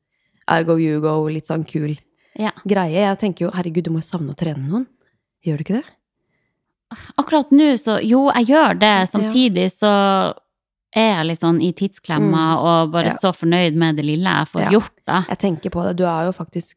[0.48, 1.98] I go, you go, litt sånn kul
[2.40, 2.52] Ja.
[2.66, 2.94] greie.
[3.04, 4.88] Jeg tenker jo herregud, du må jo savne å trene noen.
[5.46, 5.86] Gjør du ikke det?
[7.20, 9.10] Akkurat nå så Jo, jeg gjør det.
[9.10, 10.34] Samtidig så
[10.96, 13.14] er litt sånn i tidsklemma og bare Mm.
[13.14, 13.18] Ja.
[13.22, 14.70] så fornøyd med det lille jeg får Ja.
[14.72, 15.26] gjort, da.
[15.30, 15.96] Jeg tenker på det.
[15.98, 16.76] Du er jo faktisk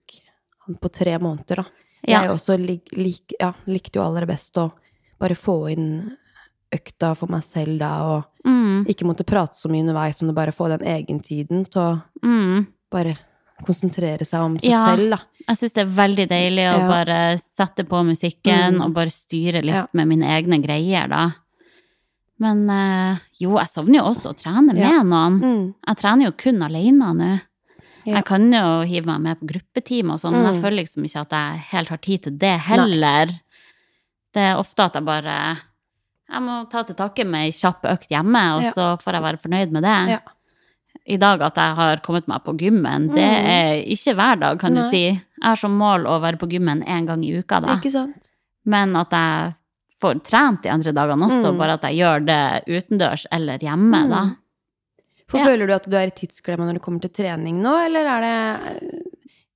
[0.81, 1.64] på tre måneder, da.
[2.07, 2.23] Ja.
[2.23, 4.73] Jeg også lik, lik, ja, likte jo aller best å
[5.20, 6.16] bare få inn
[6.73, 10.51] økta for meg selv da, og Mm, ikke måtte prate så mye underveis, men bare
[10.53, 12.66] få den egentiden til å mm.
[12.90, 13.18] bare
[13.66, 15.18] konsentrere seg om seg selv, da.
[15.46, 18.85] Jeg syns det er veldig deilig å bare sette på musikken Mm.
[18.87, 21.33] og bare styre litt med mine egne greier, da.
[22.40, 25.03] Men eh, jo, jeg savner jo også å trene med Ja.
[25.05, 25.40] noen.
[25.40, 25.74] Mm.
[25.87, 27.31] Jeg trener jo kun alene nå.
[28.07, 28.14] Ja.
[28.16, 30.62] Jeg kan jo hive meg med på gruppeteam og sånn, men jeg Mm.
[30.62, 33.26] føler liksom ikke at jeg helt har tid til det heller.
[34.33, 35.59] Det er ofte at jeg bare
[36.33, 38.70] Jeg må ta til takke med ei kjapp økt hjemme, og Ja.
[38.72, 40.09] så får jeg være fornøyd med det.
[40.11, 40.18] Ja.
[41.09, 43.46] I dag at jeg har kommet meg på gymmen, det Mm.
[43.50, 45.07] er ikke hver dag, kan du si.
[45.09, 47.81] Jeg har som mål å være på gymmen én gang i uka, da.
[48.64, 49.55] Men at jeg
[50.00, 51.58] får trent de andre dagene også, Mm.
[51.58, 54.10] bare at jeg gjør det utendørs eller hjemme, Mm.
[54.10, 54.22] da.
[55.28, 55.44] For Ja.
[55.46, 58.20] Føler du at du er i tidsklemma når det kommer til trening nå, eller er
[58.20, 59.06] det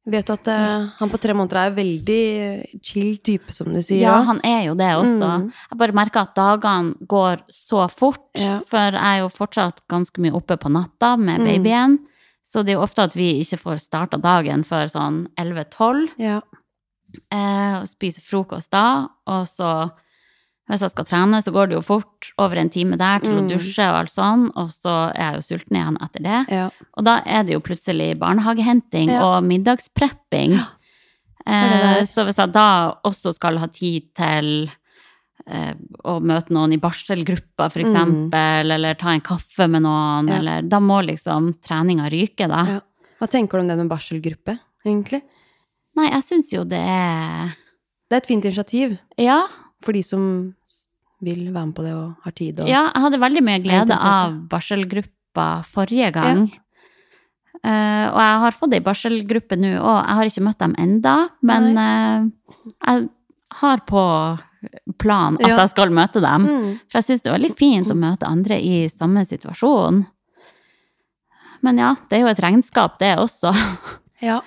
[0.06, 4.02] Vet du at uh, han på tre måneder er veldig chill type, som du sier?
[4.02, 5.40] Ja, han er jo det også.
[5.40, 5.52] Mm.
[5.70, 8.60] Jeg bare merker at dagene går så fort, Ja.
[8.68, 11.46] for jeg er jo fortsatt ganske mye oppe på natta med Mm.
[11.46, 11.98] babyen.
[12.44, 16.10] Så det er jo ofte at vi ikke får starta dagen før sånn 11-12.
[16.18, 16.42] Ja.
[17.32, 19.90] Eh, og spiser frokost da, og så
[20.68, 23.42] hvis jeg skal trene, så går det jo fort over en time der til å
[23.42, 23.48] Mm.
[23.50, 26.46] dusje og alt sånn, og så er jeg jo sulten igjen etter det.
[26.50, 26.70] ja.
[26.96, 29.22] Og da er det jo plutselig barnehagehenting Ja.
[29.24, 30.58] og middagsprepping.
[31.46, 34.70] er Eh, så hvis jeg da også skal ha tid til
[35.46, 35.74] eh,
[36.06, 40.28] å møte noen i barselgruppa, for eksempel, eller ta en kaffe med noen, Mm.
[40.30, 40.36] Ja.
[40.38, 42.64] eller Da må liksom treninga ryke, da.
[42.64, 42.80] ja.
[43.20, 45.20] Hva tenker du om det med barselgruppe, egentlig?
[45.96, 47.54] Nei, jeg syns jo det er
[48.08, 49.42] Det er et fint initiativ Ja.
[49.84, 50.24] For de som
[51.24, 53.96] vil være med på det og har tid og Ja, jeg hadde veldig mye glede
[53.96, 56.46] av barselgruppa forrige gang.
[57.64, 60.00] Eh, og jeg har fått ei barselgruppe nå òg.
[60.04, 62.26] Jeg har ikke møtt dem enda, men uh,
[62.84, 63.06] jeg
[63.60, 64.02] har på
[65.00, 65.56] plan at Ja.
[65.62, 66.44] jeg skal møte dem.
[66.44, 66.68] Mm.
[66.90, 70.02] For jeg syns det er veldig fint å møte andre i samme situasjon.
[71.64, 73.54] Men ja, det er jo et regnskap, det også.
[74.20, 74.42] Ja.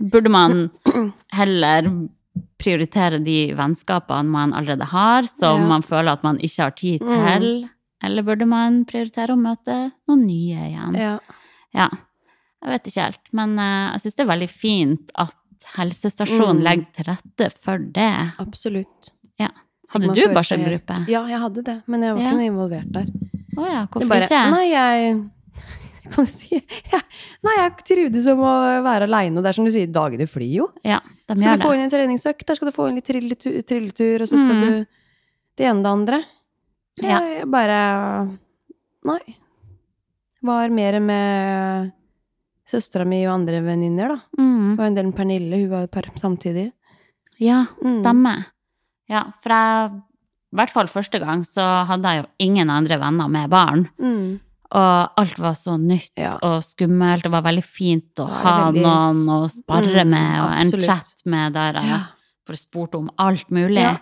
[0.00, 0.70] Burde man
[1.38, 1.90] heller
[2.62, 5.68] prioritere de vennskapene man allerede har, som Ja.
[5.74, 7.46] man føler at man ikke har tid til?
[7.64, 7.68] Mm.
[8.04, 10.94] Eller burde man prioritere å møte noen nye igjen?
[10.98, 11.18] ja.
[11.74, 11.86] Ja,
[12.62, 13.20] jeg vet ikke helt.
[13.32, 15.36] Men eh, jeg syns det er veldig fint at
[15.76, 16.62] helsestasjonen Mm.
[16.66, 18.10] legger til rette for det.
[18.42, 19.08] Absolutt.
[19.40, 19.48] Ja.
[19.92, 20.98] Hadde du barselgruppe?
[21.08, 23.06] Ja, jeg hadde det, men jeg var ikke noe involvert der.
[23.56, 24.50] Å ja, hvorfor bare, ikke?
[24.50, 25.30] Nei, jeg
[26.12, 26.58] kan du si.
[26.92, 26.98] Ja.
[27.46, 28.52] Nei, jeg trivdes som å
[28.84, 30.66] være aleine, og det er som du sier, dagene flyr jo.
[30.84, 33.60] Ja, de Skal du få inn en treningsøkt, der skal du få inn litt trilletur,
[33.62, 34.60] trilletur og så skal Mm.
[34.60, 34.86] du
[35.56, 36.22] det ene og det andre.
[37.02, 37.20] Ja.
[37.20, 38.38] Jeg bare
[39.04, 39.36] Nei.
[40.42, 41.92] Var mer med
[42.66, 44.18] søstera mi og andre venninner, da.
[44.42, 44.76] Mm.
[44.78, 46.72] Var en del med Pernille, hun var par samtidig.
[47.38, 48.00] Ja, Mm.
[48.02, 48.46] stemmer.
[49.08, 50.02] Ja, for jeg
[50.52, 53.88] I hvert fall første gang så hadde jeg jo ingen andre venner med barn.
[54.72, 56.38] Og alt var så nytt Ja.
[56.42, 57.22] og skummelt.
[57.24, 61.22] Det var veldig fint å ha veldig- noen å sparre Mm, med, og en chat
[61.26, 61.98] med der jeg Ja.
[62.46, 63.82] bare spurte om alt mulig.
[63.82, 63.98] Ja.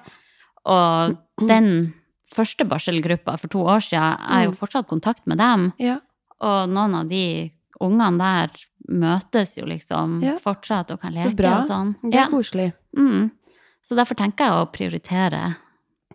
[0.65, 1.17] Og
[1.49, 1.95] den
[2.33, 4.57] første barselgruppa for to år siden, jeg er jo Mm.
[4.59, 5.73] fortsatt i kontakt med dem.
[5.79, 5.99] Ja.
[6.41, 8.51] Og noen av de ungene der
[8.89, 11.59] møtes jo liksom fortsatt og kan Så leke bra.
[11.59, 11.97] og sånn.
[12.11, 12.73] Det er koselig.
[12.97, 13.31] Mm.
[13.83, 15.57] Så derfor tenker jeg å prioritere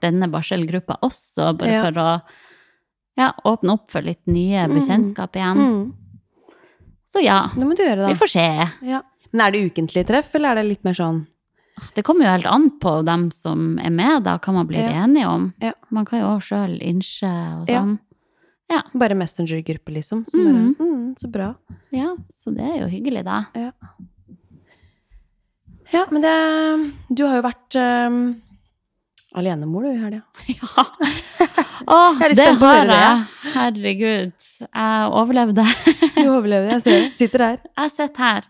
[0.01, 2.21] denne barselgruppa også, bare for å
[3.17, 4.75] ja, åpne opp for litt nye Mm.
[4.75, 5.57] bekjentskap igjen.
[5.57, 5.93] Mm.
[7.07, 8.07] Så ja, Det må du gjøre, da.
[8.07, 8.47] vi får se.
[8.91, 9.01] Ja.
[9.31, 11.25] Men er det ukentlig treff, eller er det litt mer sånn
[11.93, 15.03] Det kommer jo helt an på dem som er med, da, hva man blir Ja.
[15.03, 15.53] enige om.
[15.61, 15.73] Ja.
[15.91, 17.27] Man kan jo sjøl innse
[17.61, 17.81] og Ja.
[17.81, 17.99] sånn.
[18.95, 20.25] bare messengergruppe, liksom?
[20.25, 20.73] Så, Mm.
[20.77, 21.55] bare, mm, så bra.
[21.91, 23.45] Ja, så det er jo hyggelig, da.
[25.93, 27.75] Ja, men det Du har jo vært
[28.07, 28.41] um,
[29.35, 30.21] alenemor, du, i helga.
[30.47, 31.44] Ja.
[31.85, 32.99] Å, Jeg er litt spent på å høre det.
[33.01, 33.53] jeg.
[33.53, 34.33] Herregud.
[34.65, 35.65] Jeg overlevde.
[36.15, 37.09] Du overlevde, jeg ser det.
[37.19, 37.57] Sitter her.
[37.77, 38.47] Jeg sitter her.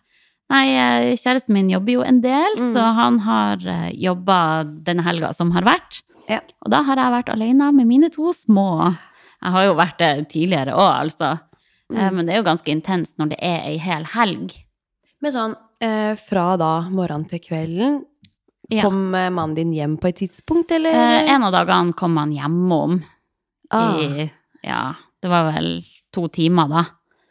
[0.53, 2.73] Nei, eh, kjæresten min jobber jo en del, Mm.
[2.75, 3.57] så han har
[3.97, 4.37] jobba
[4.85, 6.03] denne helga som har vært.
[6.29, 6.39] Ja.
[6.63, 8.95] Og da har jeg vært alene med mine to små.
[9.41, 11.39] Jeg har jo vært det tidligere òg, altså.
[11.93, 12.15] Eh, Mm.
[12.15, 14.53] Men det er jo ganske intenst når det er ei hel helg.
[15.21, 18.03] Men sånn eh, fra da morgenen til kvelden,
[18.71, 18.81] Ja.
[18.81, 20.93] kom eh, mannen din hjem på et tidspunkt, eller?
[20.93, 23.03] Eh, en av dagene kom han hjemom
[23.71, 23.97] ah.
[23.99, 24.31] i
[24.63, 26.85] Ja, det var vel to timer, da.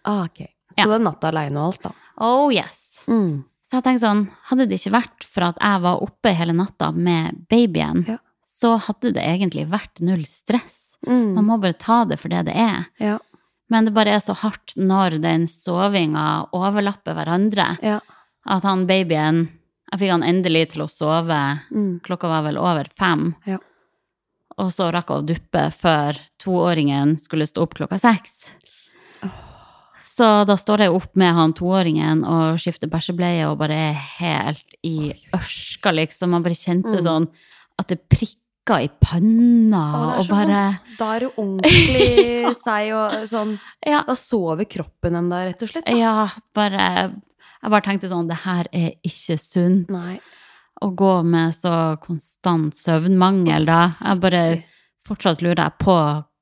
[0.04, 0.46] ah, ok.
[0.74, 0.86] Så Ja.
[0.86, 1.90] det er natt aleine og alt, da.
[2.18, 3.04] Oh yes.
[3.08, 3.44] Mm.
[3.62, 6.92] Så jeg tenkte sånn, hadde det ikke vært for at jeg var oppe hele natta
[6.92, 8.18] med babyen, Ja.
[8.42, 10.96] så hadde det egentlig vært null stress.
[11.06, 11.34] Mm.
[11.34, 12.86] Man må bare ta det for det det er.
[13.00, 13.18] Ja.
[13.70, 17.78] Men det bare er så hardt når den sovinga overlapper hverandre.
[17.82, 18.00] Ja.
[18.46, 19.48] At han babyen
[19.92, 21.60] Jeg fikk han endelig til å sove.
[21.70, 22.00] Mm.
[22.02, 23.34] Klokka var vel over fem.
[23.46, 23.58] Ja.
[24.62, 28.52] Og så rakk hun å duppe før toåringen skulle stå opp klokka seks.
[30.14, 34.76] Så da står jeg opp med han toåringen og skifter bæsjebleie og bare er helt
[34.86, 36.30] i ørska, liksom.
[36.36, 37.02] Man bare kjente Mm.
[37.02, 37.26] sånn
[37.80, 40.98] at det prikka i panna, Å, det er og så bare vondt.
[40.98, 45.68] Da er du ordentlig seig og sånn Ja, Da sover kroppen en da, rett og
[45.72, 45.84] slett.
[45.84, 45.96] Da.
[45.98, 46.86] ja bare
[47.64, 49.90] Jeg bare tenkte sånn, det her er ikke sunt.
[49.90, 50.20] Nei.
[50.82, 53.94] Å gå med så konstant søvnmangel, da.
[54.02, 54.44] Jeg bare
[55.04, 55.94] Fortsatt lurer jeg på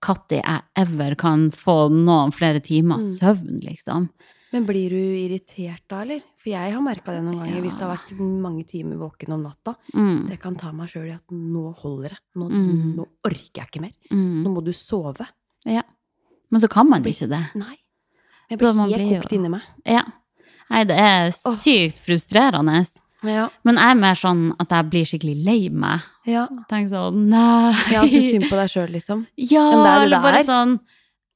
[0.03, 3.18] når jeg ever kan få noen flere timer Mm.
[3.18, 4.09] søvn, liksom.
[4.53, 6.21] Men blir du irritert da, eller?
[6.38, 9.42] For jeg har merka det noen ganger hvis det har vært mange timer våken om
[9.42, 9.75] natta.
[9.95, 10.29] Mm.
[10.29, 12.18] Det kan ta meg sjøl i at nå holder det.
[12.37, 12.95] Nå, Mm.
[12.97, 13.92] nå orker jeg ikke mer.
[14.12, 14.42] Mm.
[14.45, 15.27] Nå må du sove.
[15.64, 15.83] Ja.
[16.51, 17.55] Men så kan man ikke det.
[17.57, 17.79] Nei.
[18.51, 19.62] Jeg blir helt blir jo- kokt inni meg.
[19.87, 20.03] Ja.
[20.71, 22.87] Nei, det er sykt frustrerende.
[23.23, 23.49] Ja.
[23.65, 26.01] Men jeg er mer sånn at jeg blir skikkelig lei meg.
[26.27, 26.47] Ja.
[26.71, 27.73] Tenk sånn Nei.
[27.93, 29.27] ja så synd på deg sjøl, liksom.
[29.37, 30.81] Ja, det er det eller bare sånn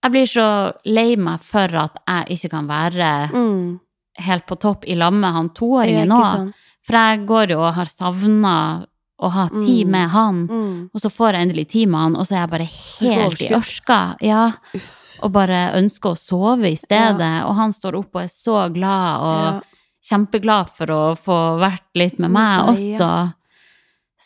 [0.05, 3.81] Jeg blir så lei meg for at jeg ikke kan være Mm.
[4.19, 6.53] helt på topp i lag med han toåringen nå.
[6.87, 8.87] For jeg går jo og har savna
[9.19, 9.91] å ha tid Mm.
[9.91, 10.91] med han, Mm.
[10.95, 12.69] og så får jeg endelig tid med han, og så er jeg bare
[13.01, 14.17] helt i ørska.
[14.21, 15.19] Ja, Uff.
[15.23, 17.45] og bare ønsker å sove i stedet.
[17.47, 19.61] Og han står opp og er så glad, og Ja.
[20.07, 23.11] Kjempeglad for å få vært litt med meg også.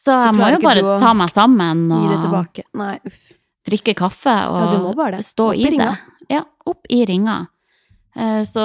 [0.00, 3.00] Så, jeg må jo bare ta meg sammen og.
[3.70, 5.90] Drikke kaffe og stå i det.
[6.30, 7.46] Ja, opp i ringa.
[8.16, 8.64] Eh, Så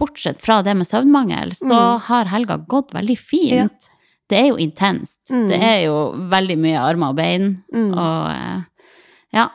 [0.00, 2.00] bortsett fra det med søvnmangel, så Mm.
[2.00, 3.88] har helga gått veldig fint.
[4.28, 5.20] Det er jo intenst.
[5.30, 5.48] Mm.
[5.48, 7.92] Det er jo veldig mye armer og bein, Mm.
[7.96, 8.62] og eh,
[9.34, 9.48] ja.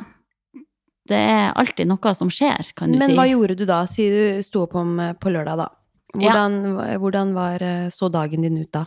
[1.08, 3.16] Det er alltid noe som skjer, kan du Men si.
[3.16, 3.84] hva gjorde du da?
[3.86, 5.70] siden du sto opp om, eh, på lørdag, da.
[6.16, 6.62] Hvordan,
[7.00, 8.86] hvordan var, eh, så dagen din ut da?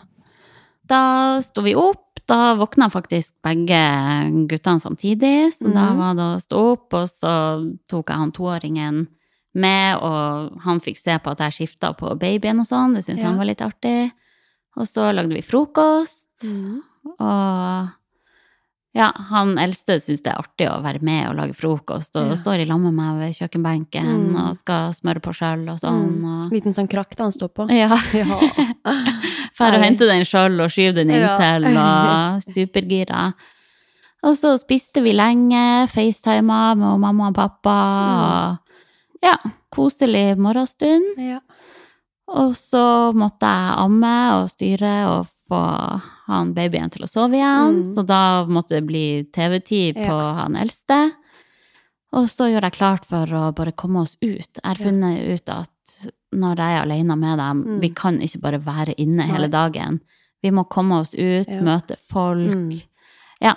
[0.87, 3.79] Da sto vi opp, da våkna faktisk begge
[4.49, 5.99] guttene samtidig, så da Mhm.
[5.99, 9.07] var det å stå opp, og så tok jeg han toåringen
[9.55, 13.21] med, og han fikk se på at jeg skifta på babyen og sånn, det syntes
[13.23, 13.27] Ja.
[13.29, 14.13] han var litt artig.
[14.77, 16.81] Og så lagde vi frokost, Mm.
[17.19, 17.91] og
[18.95, 22.35] ja, han eldste syns det er artig å være med og lage frokost, og Ja.
[22.35, 24.49] står i lag med meg ved kjøkkenbenken Mm.
[24.49, 26.19] og skal smøre på sjøl og sånn.
[26.19, 26.25] Mm.
[26.47, 27.69] Og, Liten sånn krakk da han står på.
[27.71, 27.89] ja.
[28.13, 28.27] Ja.
[29.61, 29.85] Herlig.
[29.85, 31.37] hente den sjøl og skyve den Ja.
[31.37, 33.35] inntil, og supergira.
[34.23, 37.77] Og så spiste vi lenge, facetima med mamma og pappa.
[38.11, 38.19] Mm.
[38.21, 38.59] Og
[39.23, 39.37] ja,
[39.73, 41.17] koselig morgenstund.
[41.19, 41.39] Ja.
[42.29, 45.63] Og så måtte jeg amme og styre og få
[46.31, 47.81] han babyen til å sove igjen.
[47.83, 47.89] Mm.
[47.95, 50.33] Så da måtte det bli TV-tid på Ja.
[50.43, 51.13] han eldste.
[52.13, 54.49] Og så gjør jeg klart for å bare komme oss ut.
[54.59, 57.81] Jeg har funnet ut at når jeg er alene med dem, Mm.
[57.81, 59.27] vi kan ikke bare være inne Nei.
[59.27, 60.01] hele dagen.
[60.43, 61.61] Vi må komme oss ut, Ja.
[61.61, 62.51] møte folk.
[62.51, 62.83] Mm.
[63.41, 63.55] Ja.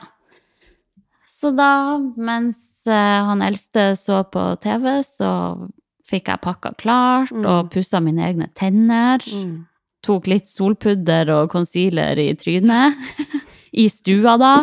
[1.26, 5.70] Så da, mens eh, han eldste så på TV, så
[6.08, 7.46] fikk jeg pakka klart Mm.
[7.46, 9.20] og pussa mine egne tenner.
[9.20, 9.66] Mm.
[10.04, 12.98] Tok litt solpudder og concealer i trynet.
[13.84, 14.54] I stua, da.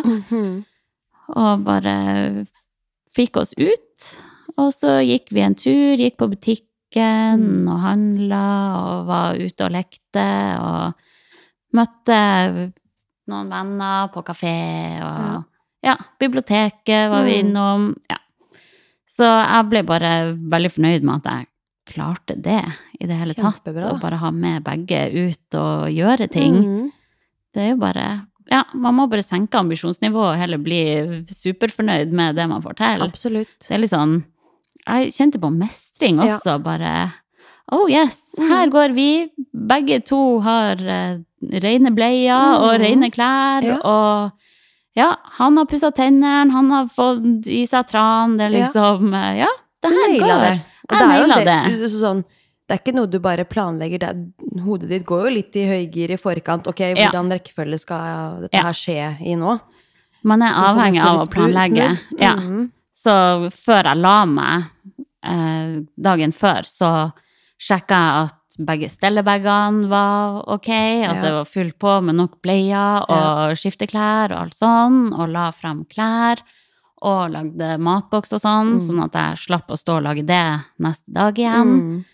[1.31, 1.95] Og bare
[3.15, 4.11] fikk oss ut.
[4.59, 7.67] Og så gikk vi en tur, gikk på butikken Mm.
[7.71, 8.39] og handla
[8.75, 10.23] og var ute og lekte
[10.59, 10.97] og
[11.77, 12.17] møtte
[13.31, 14.51] noen venner på kafé
[14.99, 15.45] og
[15.87, 17.47] ja, biblioteket var vi Mm.
[17.47, 17.85] innom.
[18.11, 18.17] Ja.
[19.07, 21.47] Så jeg ble bare veldig fornøyd med at jeg
[21.91, 22.61] klarte det
[22.99, 23.33] i det hele.
[23.37, 23.93] Kjempebra, tatt.
[23.97, 26.55] Å bare ha med begge ut og gjøre ting.
[26.63, 26.91] Mm.
[27.53, 28.09] Det er jo bare
[28.51, 30.79] Ja, man må bare senke ambisjonsnivået og heller bli
[31.29, 33.03] superfornøyd med det man får til.
[33.05, 33.67] Absolutt.
[33.67, 34.23] Det er litt sånn
[34.87, 36.37] Jeg kjente på mestring Ja.
[36.39, 37.13] også, bare
[37.71, 38.47] Oh yes, Mm.
[38.49, 39.29] her går vi.
[39.55, 41.17] Begge to har uh,
[41.63, 42.81] rene bleier og Mhm.
[42.81, 43.77] rene klær, Ja.
[43.85, 44.31] og
[44.95, 49.37] ja, han har pussa tennene, han har fått i seg tran, det er liksom eh,
[49.37, 49.47] Ja,
[49.81, 50.41] det her går.
[50.41, 50.61] det.
[50.91, 51.89] Og det er jo en del-.
[51.95, 52.21] Sånn,
[52.67, 54.03] det er ikke noe du bare planlegger.
[54.09, 54.19] Er,
[54.65, 56.67] hodet ditt går jo litt i høygir i forkant.
[56.71, 57.09] Ok, Ja.
[57.09, 58.63] hvordan rekkefølge skal dette Ja.
[58.69, 59.59] her skje i nå?
[60.23, 61.97] Man er avhengig av å planlegge.
[61.97, 62.21] smooth.
[62.21, 62.35] Ja.
[62.35, 62.71] Mhm.
[62.93, 64.65] Så før jeg la meg
[65.23, 67.13] eh, dagen før, så
[67.61, 71.21] sjekka jeg at begge stellebagene var ok, at Ja.
[71.21, 75.85] det var fullt på med nok bleier og skifteklær og alt sånn, og la frem
[75.85, 76.39] klær.
[77.01, 78.81] Og lagde matboks og sånn, Mm.
[78.87, 81.71] sånn at jeg slapp å stå og lage det neste dag igjen.
[81.81, 82.05] Mm.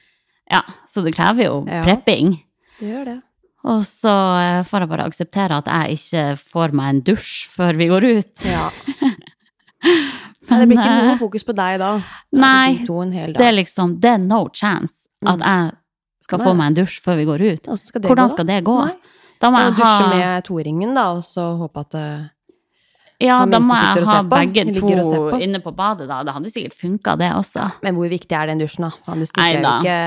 [0.51, 1.83] Ja, Så det krever jo Ja.
[1.83, 2.43] prepping.
[2.79, 3.21] Det gjør det.
[3.65, 4.07] Og så
[4.39, 8.03] eh, får jeg bare akseptere at jeg ikke får meg en dusj før vi går
[8.17, 8.45] ut.
[8.45, 8.69] Ja.
[10.49, 11.91] Men det blir ikke eh, noe fokus på deg da.
[12.31, 12.77] Da Nei.
[12.85, 15.45] Det er liksom, det er no chance at Mm.
[15.45, 15.71] jeg
[16.23, 16.45] skal Nei.
[16.47, 17.77] få meg en dusj før vi går ut.
[17.79, 18.85] Skal det Hvordan gå, skal det gå?
[18.85, 18.95] Nei.
[19.39, 22.29] Da må jeg jeg dusje ha, med toringen, da, og så håpe at det
[23.23, 24.89] ja, da må jeg ha begge to
[25.41, 26.19] inne på badet, da.
[26.25, 27.65] Det hadde sikkert funka, det også.
[27.85, 29.15] Men hvor viktig er den dusjen, da?
[29.17, 29.97] Du stikker jo ikke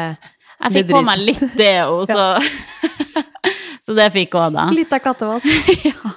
[0.60, 2.36] Jeg fikk på meg litt det, og så
[3.90, 4.68] Så det fikk òg, da.
[4.76, 5.48] Litt av kattevask.
[5.88, 6.12] ja.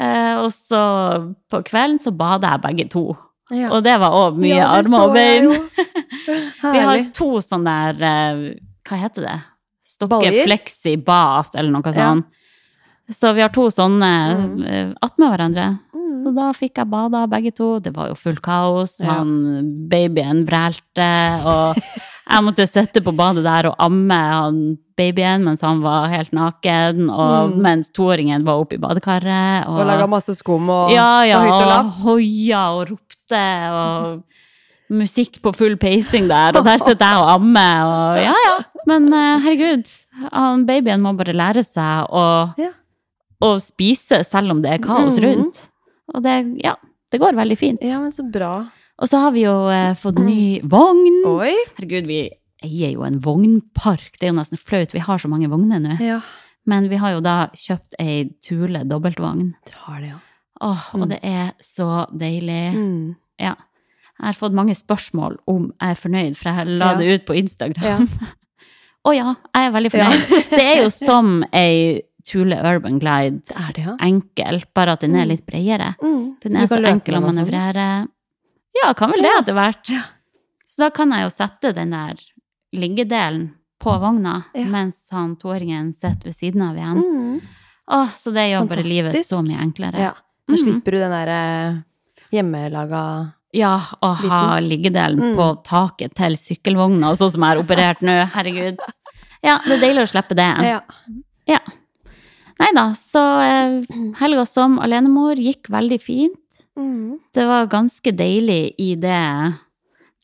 [0.00, 0.80] Eh, og så
[1.52, 3.04] på kvelden så bada jeg begge to.
[3.52, 3.68] Ja.
[3.76, 5.50] Og det var òg mye Ja, armer og bein.
[6.64, 8.40] Vi har to sånne der eh,
[8.88, 9.34] Hva heter det?
[9.84, 10.46] Stokke Baljer?
[10.48, 12.14] flexi bath eller noe Ja.
[13.10, 14.64] Så vi har to sånne Mm.
[14.66, 15.78] eh, attmed hverandre.
[15.94, 16.22] Mm.
[16.22, 17.78] Så da fikk jeg bada begge to.
[17.80, 18.98] Det var jo fullt kaos.
[19.00, 19.14] Ja.
[19.18, 21.76] Han babyen vrælte, og
[22.30, 27.10] jeg måtte sitte på badet der og amme han babyen mens han var helt naken,
[27.10, 27.60] og Mm.
[27.62, 29.66] mens toåringen var oppe i badekaret.
[29.68, 32.02] Og laga masse skum og, ja, ja, og høyt og og lavt.
[32.04, 34.22] hoia og ropte, og
[35.00, 38.56] musikk på full pacing der, og der sitter jeg og ammer, og ja, ja.
[38.86, 39.84] Men eh, herregud,
[40.32, 42.70] han babyen må bare lære seg å, Ja.
[43.42, 45.24] Å spise selv om det er kaos Mhm.
[45.24, 45.70] rundt.
[46.14, 46.74] Og det, ja,
[47.10, 47.82] det går veldig fint.
[47.82, 48.68] Ja, men så bra.
[48.98, 51.24] Og så har vi jo eh, fått ny vogn.
[51.26, 51.54] Oi!
[51.78, 52.30] Herregud, vi
[52.62, 54.18] eier jo en vognpark.
[54.20, 55.98] Det er jo nesten flaut, vi har så mange vogner nå.
[56.00, 56.20] Ja.
[56.66, 59.54] Men vi har jo da kjøpt ei Thule dobbeltvogn.
[59.66, 60.18] Dere har det, ja.
[60.62, 61.08] Åh, og Mm.
[61.08, 62.74] det er så deilig.
[62.74, 63.16] Mm.
[63.40, 63.54] Ja.
[64.20, 66.96] Jeg har fått mange spørsmål om jeg er fornøyd, for jeg la Ja.
[66.98, 68.08] det ut på Instagram.
[68.08, 68.26] Ja.
[69.06, 70.50] Å ja, jeg er veldig fornøyd.
[70.50, 73.42] det er jo som ei Thule Urban Glide.
[73.48, 73.96] Det er det, ja.
[74.00, 75.28] Enkel, bare at den er Mm.
[75.28, 75.94] litt bredere.
[76.02, 76.36] Mm.
[76.40, 78.08] Den er så, så enkel å manøvrere.
[78.82, 79.40] Ja, kan vel det Ja.
[79.42, 79.88] etter hvert.
[79.88, 80.02] Ja.
[80.66, 82.14] Så da kan jeg jo sette den der
[82.74, 84.64] liggedelen på vogna, Ja.
[84.64, 87.02] mens han toåringen sitter ved siden av igjen.
[87.04, 87.40] Mm.
[87.90, 89.98] Åh, så det gjør bare livet så mye enklere.
[89.98, 90.12] Ja.
[90.48, 90.58] Da Mhm.
[90.64, 91.84] slipper du den derre
[92.32, 95.36] hjemmelaga Ja, å ha liggedelen Mm.
[95.36, 98.28] på taket til sykkelvogna, sånn som jeg har operert nå.
[98.32, 98.78] Herregud.
[99.44, 100.64] Ja, det er deilig å slippe det.
[100.66, 100.80] Ja.
[101.46, 101.58] Ja.
[102.60, 103.80] Nei da, så eh,
[104.20, 106.40] helga som alenemor gikk veldig fint.
[106.78, 107.18] Mm.
[107.34, 109.54] Det var ganske deilig i det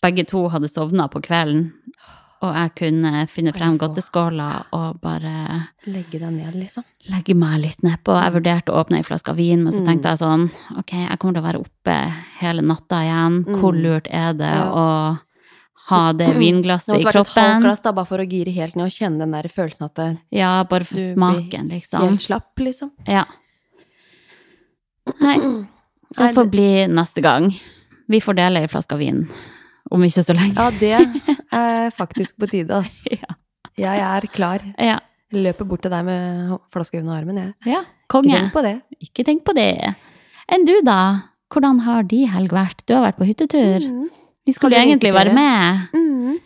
[0.02, 1.72] begge to hadde sovna på kvelden.
[2.40, 6.86] Og jeg kunne finne frem godteskåla og bare Legge deg ned, liksom.
[7.12, 8.14] legge meg litt nedpå.
[8.16, 9.86] Jeg vurderte å åpne ei flaske vin, men så Mm.
[9.90, 11.96] tenkte jeg sånn Ok, jeg kommer til å være oppe
[12.40, 13.44] hele natta igjen.
[13.44, 13.82] Hvor Mm.
[13.82, 14.70] lurt er det Ja.
[14.72, 15.18] å
[15.90, 18.54] ha det Det vinglasset i måtte vært et halvt glass da, bare for å gire
[18.56, 20.08] helt ned og kjenne den der følelsen at det
[20.40, 22.06] Ja, bare for smaken, liksom.
[22.06, 22.92] helt slapp, liksom.
[23.08, 23.26] Ja.
[25.20, 25.36] Nei,
[26.18, 27.50] det får bli neste gang.
[28.10, 29.24] Vi får dele ei flaske vin
[29.90, 30.54] om ikke så lenge.
[30.54, 30.92] Ja, det
[31.54, 33.02] er faktisk på tide, ass.
[33.20, 33.36] Ja.
[33.80, 34.60] Jeg er klar.
[34.76, 34.98] Ja.
[35.32, 37.52] Løper bort til deg med flaska under armen, jeg.
[37.70, 37.78] ja.
[38.10, 38.28] konge.
[38.28, 38.72] Ikke tenk på det.
[39.06, 39.70] Ikke tenk på det.
[40.50, 40.98] Enn du, da?
[41.54, 42.82] Hvordan har de helg vært?
[42.84, 43.86] Du har vært på hyttetur.
[43.86, 44.08] Mm.
[44.46, 46.38] Vi skulle egentlig være med, Mm.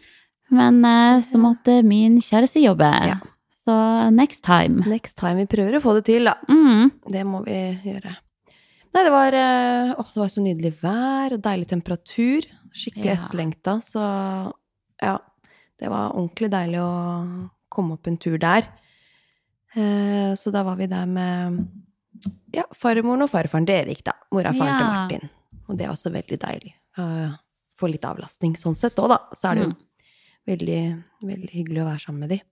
[0.50, 2.90] men uh, så måtte min kjæreste jobbe.
[3.08, 3.16] Ja.
[3.64, 3.74] Så
[4.12, 4.82] next time.
[4.86, 6.34] Next time vi prøver å få det til, da.
[6.48, 6.90] Mm.
[7.10, 7.54] Det må vi
[7.86, 8.12] gjøre.
[8.94, 9.32] Nei, det var,
[9.98, 12.44] åh, det var så nydelig vær og deilig temperatur.
[12.74, 13.16] Skikkelig Ja.
[13.24, 13.78] etterlengta.
[13.82, 14.02] Så
[15.02, 15.16] ja,
[15.80, 18.68] det var ordentlig deilig å komme opp en tur der.
[19.74, 21.64] Uh, så da var vi der med
[22.54, 24.12] ja, farmoren og farfaren til Erik, da.
[24.30, 25.30] Mora og faren til Martin.
[25.68, 26.74] Og det er også veldig deilig.
[26.98, 27.32] Uh,
[27.78, 29.18] Få litt avlastning sånn sett òg, da.
[29.34, 29.76] Så er det jo Mm.
[30.46, 30.82] veldig,
[31.24, 32.42] veldig hyggelig å være sammen med de.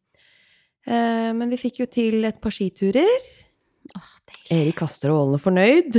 [0.87, 3.07] Eh, men vi fikk jo til et par skiturer.
[3.97, 4.09] Oh.
[4.51, 5.97] Erik Kaster og Ålene fornøyd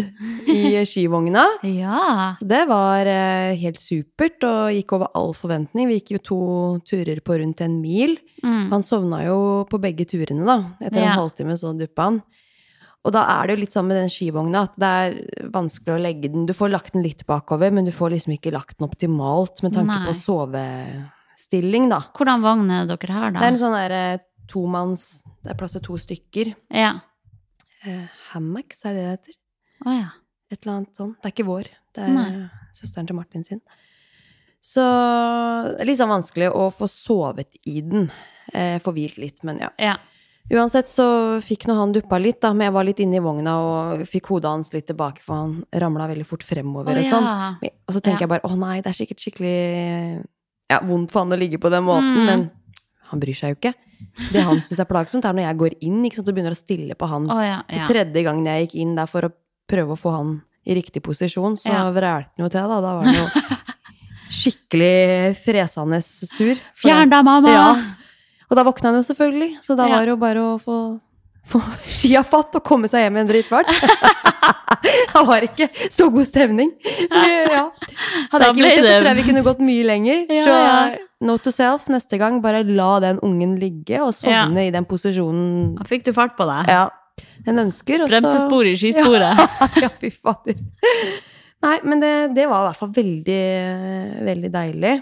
[0.47, 1.43] i skivogna.
[1.63, 2.33] Ja.
[2.39, 5.87] Så det var eh, helt supert og gikk over all forventning.
[5.87, 6.39] Vi gikk jo to
[6.87, 8.17] turer på rundt en mil.
[8.43, 8.69] Mm.
[8.71, 9.37] Han sovna jo
[9.71, 10.57] på begge turene, da.
[10.81, 11.11] Etter Ja.
[11.13, 12.21] en halvtime så duppa han.
[13.03, 15.15] Og da er det jo litt sånn med den skivogna at det er
[15.51, 18.53] vanskelig å legge den Du får lagt den litt bakover, men du får liksom ikke
[18.55, 20.05] lagt den optimalt med tanke Nei.
[20.07, 21.99] på sovestilling, da.
[22.15, 23.41] Hvordan vogn er det dere har, da?
[23.43, 24.03] Det er en sånn derre
[24.51, 25.05] tomanns
[25.43, 26.53] Det er plass til to stykker.
[26.71, 26.97] Ja.
[27.83, 29.39] Eh, Hammocks, er det det heter?
[29.83, 30.11] Å ja.
[30.53, 31.15] Et eller annet sånn.
[31.19, 31.71] Det er ikke vår.
[31.93, 32.27] Det er Nei.
[32.75, 33.61] søsteren til Martin sin.
[34.63, 38.07] Så det er litt sånn vanskelig å få sovet i den.
[38.53, 39.71] Eh, få hvilt litt, men ja.
[39.81, 39.97] ja.
[40.51, 43.53] Uansett så fikk nå han duppa litt, da, men jeg var litt inne i vogna
[43.63, 47.29] og fikk hodet hans litt tilbake, for han ramla veldig fort fremover oh, og sånn.
[47.63, 47.69] ja.
[47.87, 48.27] Og så tenker Ja.
[48.27, 49.55] jeg bare å nei, det er sikkert skikkelig
[50.69, 52.25] ja, vondt for han å ligge på den måten, Mm.
[52.25, 52.51] men
[53.09, 53.73] han bryr seg jo ikke.
[54.33, 56.59] Det han syns er plagsomt, er når jeg går inn ikke sant, og begynner å
[56.59, 57.61] stille på han Oh, ja.
[57.71, 59.31] så tredje gangen jeg gikk inn der for å
[59.69, 61.87] prøve å få han i riktig posisjon, så Ja.
[61.91, 62.81] vrælte han jo til, da.
[62.81, 63.27] Da var han jo
[64.29, 66.55] skikkelig fresende sur.
[66.75, 67.49] Fjern deg, mamma!
[67.49, 67.75] Ja.
[68.53, 70.75] Og da våkna han jo selvfølgelig, så da var det jo bare å få,
[71.49, 71.61] få
[71.97, 73.71] skia fatt og komme seg hjem i en dritfart.
[75.13, 76.69] Han var ikke så god stemning.
[77.09, 77.63] Ja.
[78.33, 80.23] Hadde jeg ikke gjort det, så tror jeg vi kunne gått mye lenger.
[80.33, 80.73] Ja, så ja.
[81.23, 85.77] note to self, neste gang bare la den ungen ligge og sovne i den posisjonen
[85.79, 86.67] Da fikk du fart på deg.
[86.73, 86.89] ja,
[87.47, 88.03] den ønsker.
[88.03, 89.79] og så- Bremsesporet i skisporet.
[89.85, 90.59] ja, fy fader.
[91.63, 93.41] Nei, men det, det var i hvert fall veldig,
[94.27, 94.95] veldig deilig.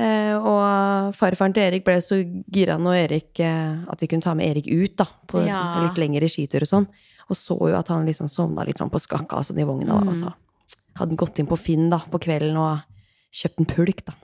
[0.00, 2.16] Eh, og farfaren til Erik ble så
[2.54, 5.60] gira når Erik eh, At vi kunne ta med Erik ut da, på Ja.
[5.84, 6.86] litt lengre skitur og sånn.
[7.30, 10.00] Og så jo at han liksom sovna litt sånn på skakka sånn i vogna.
[10.00, 10.08] Mm.
[10.08, 10.32] Og så
[10.96, 12.80] hadde han gått inn på Finn da, på kvelden og
[13.32, 14.14] kjøpt en pulk, da.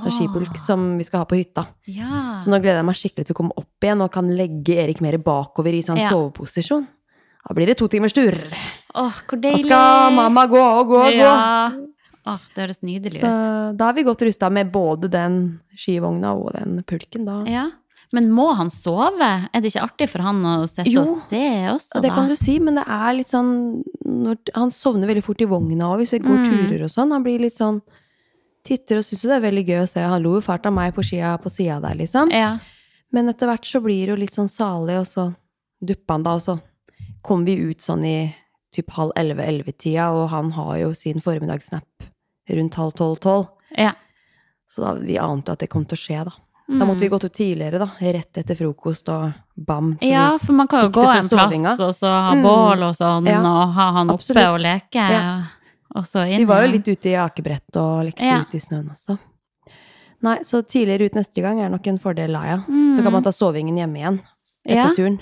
[0.00, 1.66] Så skipulk som vi skal ha på hytta.
[1.92, 2.36] Ja.
[2.40, 5.00] Så nå gleder jeg meg skikkelig til å komme opp igjen og kan legge Erik
[5.04, 6.08] mer bakover i sånn Ja.
[6.10, 6.86] soveposisjon.
[7.46, 8.32] Da blir det to timers tur.
[8.94, 11.18] Åh, hvor Da skal mamma gå og gå og gå.
[11.20, 11.70] Ja.
[12.26, 13.76] Åh, det høres nydelig Så ut.
[13.76, 17.42] da er vi godt rusta med både den skivogna og den pulken, da.
[17.50, 17.66] Ja.
[18.14, 19.48] Men må han sove?
[19.52, 21.02] Er det ikke artig for han å sitte Jo.
[21.02, 24.70] og se også, Jo, det kan du si, men det er litt sånn når, Han
[24.70, 26.68] sovner veldig fort i vogna òg, hvis vi går Mm.
[26.68, 27.10] turer og sånn.
[27.10, 27.82] Han blir litt sånn
[28.64, 30.00] Titter og syns jo det er veldig gøy å se.
[30.00, 32.30] Han lo jo fælt av meg på skia på sida der, liksom.
[32.32, 32.58] Ja.
[33.12, 35.34] Men etter hvert så blir det jo litt sånn salig, og så
[35.84, 36.60] dupper han da, og så
[37.22, 38.34] kom vi ut sånn i
[38.72, 41.84] typ halv elleve-ellevetida, og han har jo sin formiddagssnap
[42.48, 43.46] rundt halv tolv-tolv.
[43.76, 43.92] ja.
[44.74, 46.32] Så da, vi ante at det kom til å skje, da.
[46.66, 47.86] Da måtte vi gått ut tidligere, da.
[48.00, 49.92] Rett etter frokost og bam.
[50.02, 51.76] Ja, for man kan jo gå en sovinga.
[51.76, 52.42] plass, og så ha Mm.
[52.42, 54.48] bål og sånn, Ja, og ha han oppe absolutt.
[54.48, 54.94] og leke.
[55.10, 55.42] Ja.
[55.94, 58.40] Og så inn vi var jo litt ute i akebrett og lekte Ja.
[58.40, 59.18] ute i snøen også.
[60.22, 62.64] Nei, så tidligere ut neste gang er nok en fordel, da.
[62.66, 62.96] Mm.
[62.96, 64.20] Så kan man ta sovingen hjemme igjen
[64.66, 65.20] etter turen.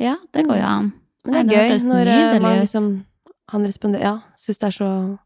[0.00, 0.92] Ja, det går jo an.
[1.26, 2.06] Men det er Nei, gøy det når
[2.36, 3.04] eh, man liksom
[3.50, 5.18] Han responderer Ja, syns det er så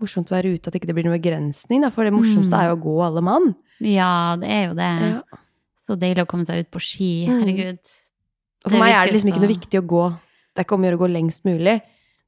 [0.00, 1.90] morsomt å være ute, at ikke det blir noe begrensning, da.
[1.90, 2.60] For det morsomste Mm.
[2.60, 3.54] er jo å gå alle mann.
[3.80, 4.90] Ja, det er jo det.
[5.00, 5.20] Ja.
[5.78, 7.26] Så deilig å komme seg ut på ski.
[7.28, 7.40] Mm.
[7.42, 7.78] Herregud.
[8.64, 10.04] Og for meg er det liksom ikke noe viktig å gå
[10.54, 11.80] Det er ikke om å gjøre å gå lengst mulig.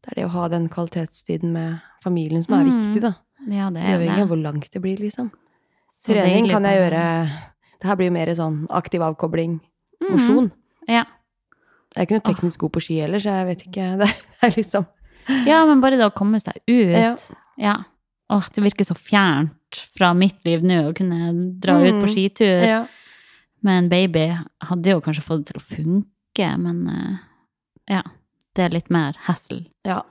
[0.02, 2.72] Det er det å ha den kvalitetstiden med familien som er Mm.
[2.82, 3.14] viktig, da.
[3.48, 4.08] Ja, det er det.
[4.08, 5.30] Uavhengig av hvor langt det blir, liksom.
[5.88, 7.30] Så Trening deilig kan jeg gjøre
[7.80, 9.60] Det her blir jo mer sånn aktiv avkobling,
[10.02, 10.10] Mm.
[10.10, 10.52] mosjon.
[10.88, 11.04] Ja.
[11.94, 13.98] Jeg er ikke noe teknisk god på ski heller, så jeg vet ikke.
[13.98, 14.86] Det er liksom
[15.46, 16.96] ja, men bare det å komme seg ut.
[16.96, 17.16] Ja.
[17.56, 17.76] Ja.
[18.32, 19.52] Åh, det virker så fjernt
[19.96, 21.32] fra mitt liv nå å kunne
[21.62, 22.14] dra ut på Mm.
[22.14, 22.62] skitur.
[22.66, 22.86] ja.
[23.62, 27.16] med en baby hadde jo kanskje fått det til å funke, men eh,
[27.96, 28.02] ja.
[28.54, 29.66] Det er litt mer hassle.
[29.84, 30.02] ja.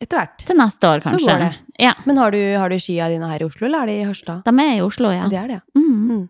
[0.00, 0.38] Etter hvert.
[0.46, 1.56] Til neste år, Så går det.
[1.78, 1.92] Ja.
[2.06, 4.42] Men har du, har du skia dine her i Oslo, eller er de i Harstad?
[4.46, 5.28] De er i Oslo, ja.
[5.28, 6.08] Det er det, Mm.
[6.08, 6.28] Mm.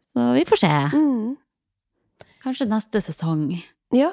[0.00, 0.68] Så vi får se.
[0.96, 1.36] Mm.
[2.44, 3.62] Kanskje neste sesong.
[3.92, 4.12] Ja.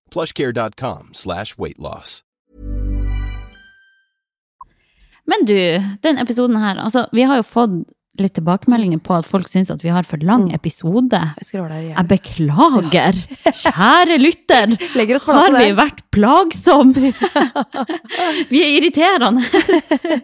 [0.13, 2.21] plushcare.com slash weightloss.
[5.29, 5.55] Men du,
[6.03, 7.75] den episoden her, altså, vi har jo fått
[8.19, 10.55] litt tilbakemeldinger på at folk syns at vi har for lang Mm.
[10.57, 11.19] episode.
[11.39, 13.15] Jeg beklager,
[13.63, 14.73] kjære lytter.
[15.29, 17.13] Har vi vært plagsomme?
[18.51, 19.45] Vi er irriterende.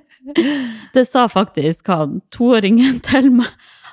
[0.93, 3.47] Det sa faktisk han toåringen til meg.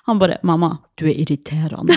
[0.08, 1.94] Han bare 'Mamma, du er irriterende'.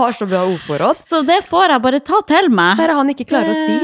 [0.00, 0.96] Har så bra ordforråd.
[0.96, 2.80] Så det får jeg bare ta til meg.
[2.80, 3.78] Er han ikke klarer å si?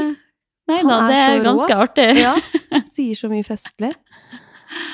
[0.67, 1.83] Nei da, det er ganske rå.
[1.85, 2.09] artig.
[2.25, 2.33] Ja,
[2.95, 3.93] sier så mye festlig.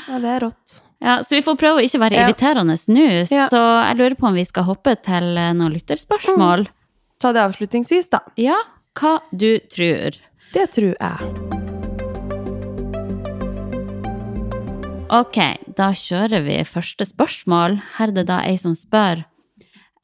[0.07, 0.79] Ja, det er rått.
[1.03, 2.27] Ja, så vi får prøve å ikke være Ja.
[2.27, 3.07] irriterende nå.
[3.33, 3.47] Ja.
[3.51, 6.67] Så jeg lurer på om vi skal hoppe til eh, noen lytterspørsmål.
[7.19, 8.21] Ta det avslutningsvis, da.
[8.39, 8.59] Ja,
[8.99, 10.15] hva du tror.
[10.53, 11.33] Det tror jeg.
[15.13, 15.37] Ok,
[15.77, 17.75] da kjører vi første spørsmål.
[17.99, 19.21] Her er det da ei som spør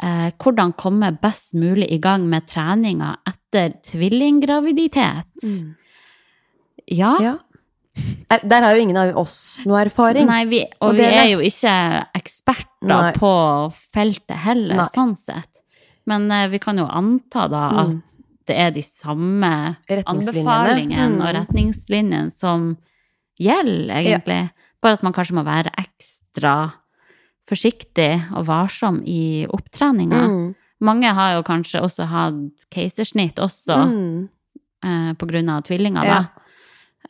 [0.03, 5.45] eh, hvordan komme best mulig i gang med treninga etter tvillinggraviditet.
[6.87, 7.15] Ja.
[7.21, 7.35] Ja.
[8.31, 10.27] Er, der har jo ingen av oss noe erfaring.
[10.29, 11.73] Nei, vi, og, Og vi er jo ikke
[12.15, 13.11] eksperter Nei.
[13.17, 13.31] på
[13.93, 14.87] feltet heller, Nei.
[14.93, 15.63] sånn sett.
[16.09, 17.79] Men eh, vi kan jo anta da Mm.
[17.89, 18.15] at
[18.49, 19.51] det er de samme
[19.89, 21.21] anbefalingene Mm.
[21.21, 22.77] og retningslinjene som
[23.39, 24.49] gjelder, egentlig.
[24.81, 26.73] Bare at man kanskje må være ekstra
[27.49, 30.21] forsiktig og varsom i opptreninga.
[30.29, 30.55] Mm.
[30.85, 34.29] Mange har jo kanskje også hatt keisersnitt også Mm.
[34.83, 36.19] eh, på grunn av tvillinger, Ja.
[36.19, 36.27] da.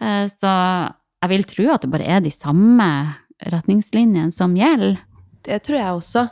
[0.02, 3.16] Eh, så jeg vil tro at det bare er de samme
[3.46, 4.98] retningslinjene som gjelder.
[5.44, 6.30] Det tror jeg også.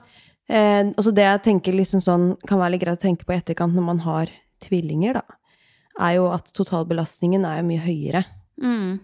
[0.49, 3.39] Eh, også det jeg tenker liksom sånn, kan være litt greit å tenke på i
[3.41, 4.30] etterkant når man har
[4.64, 5.22] tvillinger, da,
[5.99, 8.26] er jo at totalbelastningen er jo mye høyere
[8.62, 8.99] Mm.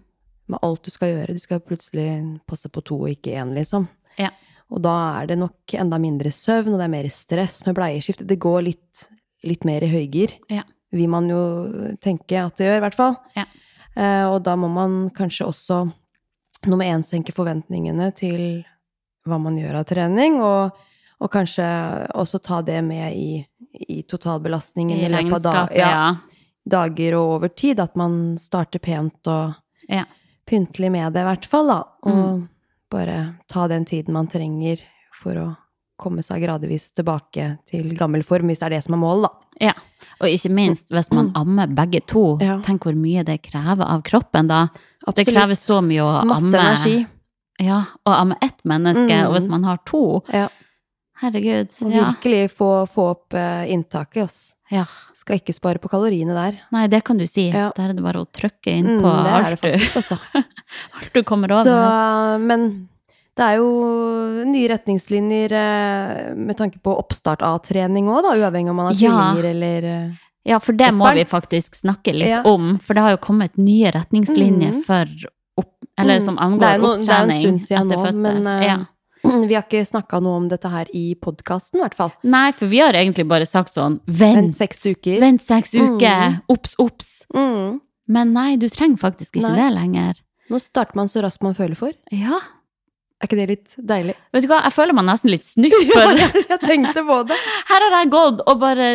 [0.48, 1.34] med alt du skal gjøre.
[1.34, 3.88] Du skal plutselig passe på to og ikke én, liksom.
[4.18, 4.30] Ja.
[4.72, 8.24] Og da er det nok enda mindre søvn, og det er mer stress med bleieskift.
[8.28, 9.08] Det går litt,
[9.44, 10.38] litt mer i høygir.
[10.50, 10.64] Ja.
[10.94, 11.42] Vil man jo
[12.02, 13.16] tenke at det gjør, i hvert fall.
[13.36, 13.46] Ja.
[13.96, 15.82] Eh, og da må man kanskje også
[16.66, 18.64] nummer én senke forventningene til
[19.28, 20.72] hva man gjør av trening, og,
[21.20, 21.66] og kanskje
[22.16, 23.46] også ta det med i,
[23.90, 26.16] i totalbelastningen I løpet av da, ja.
[26.66, 27.80] dager og over tid.
[27.84, 29.54] At man starter pent og
[29.90, 30.06] Ja.
[30.48, 31.82] pyntelig med det, i hvert fall, da.
[32.08, 32.50] Og Mm.
[32.94, 33.18] Bare
[33.52, 34.82] ta den tiden man trenger
[35.18, 35.48] for å
[36.04, 39.70] komme seg gradvis tilbake til gammel form, hvis det er det som er målet, da.
[39.70, 39.74] ja.
[40.20, 42.24] Og ikke minst hvis man ammer begge to.
[42.44, 42.58] Ja.
[42.66, 44.66] Tenk hvor mye det krever av kroppen da.
[45.16, 47.06] Det krever så mye å Masse amme energi.
[47.64, 49.28] Ja, å amme ett menneske, Mm.
[49.30, 50.50] og hvis man har to Ja.
[51.22, 51.70] Herregud.
[51.86, 52.12] Og Ja.
[52.12, 54.56] virkelig få, få opp eh, inntaket, ass.
[54.74, 54.86] Ja.
[55.14, 56.58] Skal ikke spare på kaloriene der.
[56.74, 57.46] Nei, det kan du si.
[57.54, 57.70] Ja.
[57.78, 60.18] Der er det bare å trykke inn Mm, på det er alt, du, faktisk,
[60.98, 61.70] alt du kommer over.
[61.70, 62.66] Så, men
[63.38, 63.70] det er jo
[64.50, 69.00] nye retningslinjer eh, med tanke på oppstart av trening òg, da, uavhengig om man har
[69.00, 69.32] Ja.
[69.54, 70.12] eller eh,
[70.46, 72.42] Ja, for det Et må vi faktisk snakke litt Ja.
[72.44, 72.78] om.
[72.84, 74.84] For det har jo kommet nye retningslinjer Mm.
[74.84, 75.06] for
[75.58, 75.70] opp...
[75.98, 76.44] Eller som Mm.
[76.44, 78.78] angår Det er jo noe- det er jo en stund siden nå, men, uh, ja.
[79.50, 82.14] Vi har ikke snakka noe om dette her i podkasten, i hvert fall.
[82.24, 85.20] Nei, for vi har egentlig bare sagt sånn Vent, Vent seks uker.
[85.24, 85.98] Vent seks Mm.
[86.52, 87.10] Ops, Obs, obs!
[87.36, 87.80] Mm.
[88.14, 89.60] Men nei, du trenger faktisk ikke Nei.
[89.62, 90.20] det lenger.
[90.52, 91.94] Nå starter man så raskt man føler for.
[92.12, 92.40] Ja.
[93.24, 94.14] Er ikke det litt deilig?
[94.36, 97.38] Vet du hva, jeg føler meg nesten litt snytt, for jeg tenkte på det.
[97.70, 98.88] her har jeg gått og bare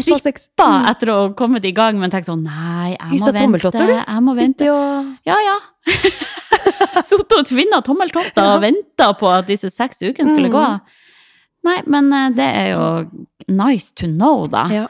[0.00, 3.42] trippa etter å ha kommet i gang, men tenkt sånn Nei, jeg må vente.
[3.44, 3.94] tommeltotter, du.
[3.98, 4.70] Jeg må vente.
[4.72, 5.58] Og Ja, ja.
[7.04, 10.54] Sittet og tvinna tommeltotter og venta på at disse seks ukene skulle Mm.
[10.56, 10.64] gå.
[11.68, 12.88] Nei, men eh, det er jo
[13.48, 14.64] nice to know, da.
[14.72, 14.86] ja.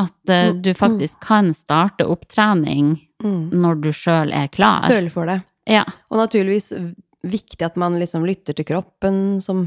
[0.00, 2.92] At eh, du faktisk kan starte opptrening
[3.24, 3.50] mm.
[3.52, 4.84] når du sjøl er klar.
[4.86, 5.40] Føler for det.
[5.66, 5.82] Ja.
[6.12, 6.72] Og naturligvis
[7.22, 9.66] viktig at man liksom lytter til kroppen som,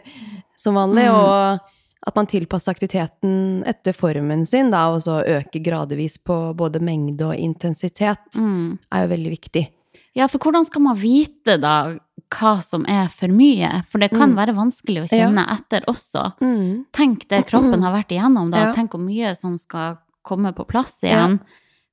[0.56, 1.14] som vanlig, Mm.
[1.16, 1.60] og
[2.06, 7.26] at man tilpasser aktiviteten etter formen sin, da, og så øker gradvis på både mengde
[7.28, 8.78] og intensitet, Mm.
[8.92, 9.66] er jo veldig viktig.
[10.14, 11.98] ja, for hvordan skal man vite da
[12.30, 13.84] hva som er for mye.
[13.90, 16.32] For det kan være vanskelig å kjenne etter også.
[16.40, 16.84] Mm.
[16.92, 18.66] Tenk det kroppen har vært igjennom, da.
[18.68, 18.72] Ja.
[18.72, 21.40] Tenk hvor mye som skal komme på plass igjen.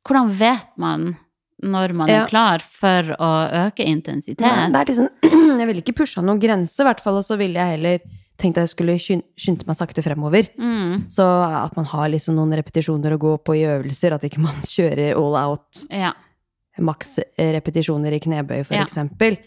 [0.05, 1.17] Hvordan vet man
[1.63, 2.23] når man Ja.
[2.25, 3.31] er klar for å
[3.67, 4.41] øke intensitet?
[4.45, 5.09] Ja, det liksom,
[5.59, 7.99] jeg ville ikke pusha noen grense, i hvert fall, og så ville jeg heller
[8.37, 10.45] tenkt at jeg skulle skyn- skynde meg sakte fremover.
[10.59, 14.39] Mm, Så at man har liksom noen repetisjoner å gå på i øvelser, at ikke
[14.43, 16.13] man kjører all out ja.
[16.77, 19.39] maks repetisjoner i knebøy, for eksempel.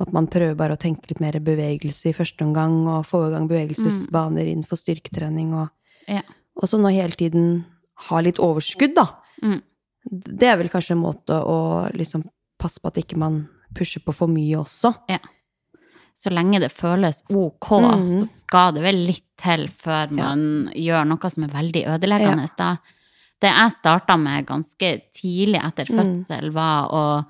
[0.00, 3.30] At man prøver bare å tenke litt mer bevegelse i første omgang, og få i
[3.36, 5.68] gang bevegelsesbaner innenfor styrketrening, og,
[6.08, 6.22] Ja.
[6.58, 7.64] og så nå hele tiden
[8.08, 9.06] ha litt overskudd, da.
[9.44, 9.60] Mm.
[10.10, 12.24] Det er vel kanskje en måte å liksom
[12.58, 14.94] passe på at ikke man pusher på for mye også.
[16.14, 18.20] Så lenge det føles ok, Mhm.
[18.20, 22.76] så skal det vel litt til før man gjør noe som er veldig ødeleggende, da.
[23.40, 25.96] Det jeg starta med ganske tidlig etter Mm.
[26.26, 27.26] fødsel, var å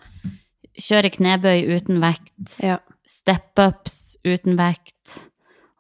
[0.76, 2.78] kjøre knebøy uten vekt, Ja.
[3.06, 5.28] step-ups uten vekt,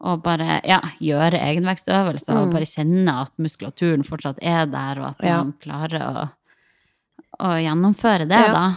[0.00, 2.52] og bare ja, gjøre egenvektsøvelser og Mm.
[2.52, 5.42] bare kjenne at muskulaturen fortsatt er der, og at Ja.
[5.42, 6.30] man klarer å,
[7.40, 8.52] å gjennomføre det, Ja.
[8.52, 8.76] da.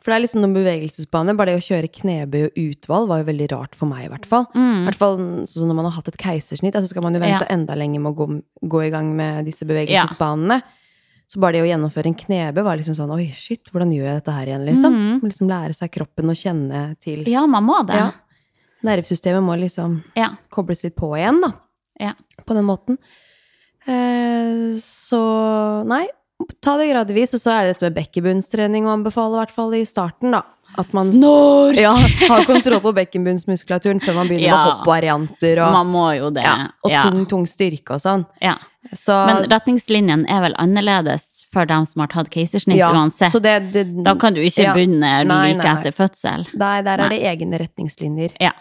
[0.00, 1.36] For det er litt sånn noen bevegelsesbaner.
[1.36, 4.26] Bare det å kjøre knebøy og utvalg var jo veldig rart for meg, i hvert
[4.26, 4.46] fall.
[4.54, 4.84] I Mm.
[4.86, 5.16] hvert fall
[5.46, 7.46] sånn når man har hatt et keisersnitt, så skal man jo vente Ja.
[7.50, 10.62] enda lenger med å gå, gå i gang med disse bevegelsesbanene.
[11.28, 14.22] Så bare det å gjennomføre en knebøy var liksom sånn Oi, shit, hvordan gjør jeg
[14.22, 14.94] dette her igjen, liksom?
[14.94, 15.20] Mm.
[15.22, 17.96] Liksom lære seg kroppen å kjenne til Ja, man må det.
[17.96, 18.12] Ja.
[18.84, 20.36] Nervesystemet må liksom Ja.
[20.52, 21.52] kobles litt på igjen, da.
[21.98, 22.12] Ja.
[22.46, 22.96] På den måten.
[23.88, 26.06] Eh, så nei,
[26.60, 27.34] ta det gradvis.
[27.34, 30.42] Og så er det dette med bekkenbunnstrening å anbefale, i hvert fall i starten, da.
[30.76, 31.76] At man Snor!
[31.78, 31.92] ja,
[32.28, 34.56] har kontroll på bekkenbunnsmuskulaturen før man begynner Ja.
[34.56, 36.42] med hoppvarianter og, Man må jo det.
[36.44, 37.04] ja, og ja.
[37.06, 38.26] tung, tung styrke og sånn.
[38.42, 38.56] Ja.
[38.92, 43.32] Så, Men retningslinjen er vel annerledes for dem som har tatt keisersnitt ja, uansett.
[43.32, 45.72] så det, det, Da kan du ikke begynne Nei, like nei, nei.
[45.80, 46.44] etter fødsel.
[46.52, 47.06] Der, der Nei.
[47.06, 48.52] er det egne retningslinjer Ja.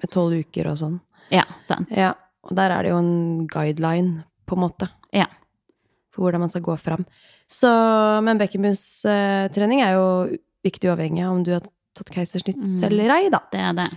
[0.00, 1.00] med tolv uker og sånn.
[1.32, 1.88] Ja, sant.
[1.96, 2.12] Ja,
[2.44, 5.26] og der er det jo en guideline, på en måte, Ja.
[6.14, 7.02] For hvordan man skal gå fram.
[7.50, 7.68] Så,
[8.24, 10.06] men bekkenbunnstrening er jo
[10.64, 12.78] viktig uavhengig av om du har tatt keisersnitt Mm.
[12.86, 13.42] eller ei, da.
[13.52, 13.88] Det er det.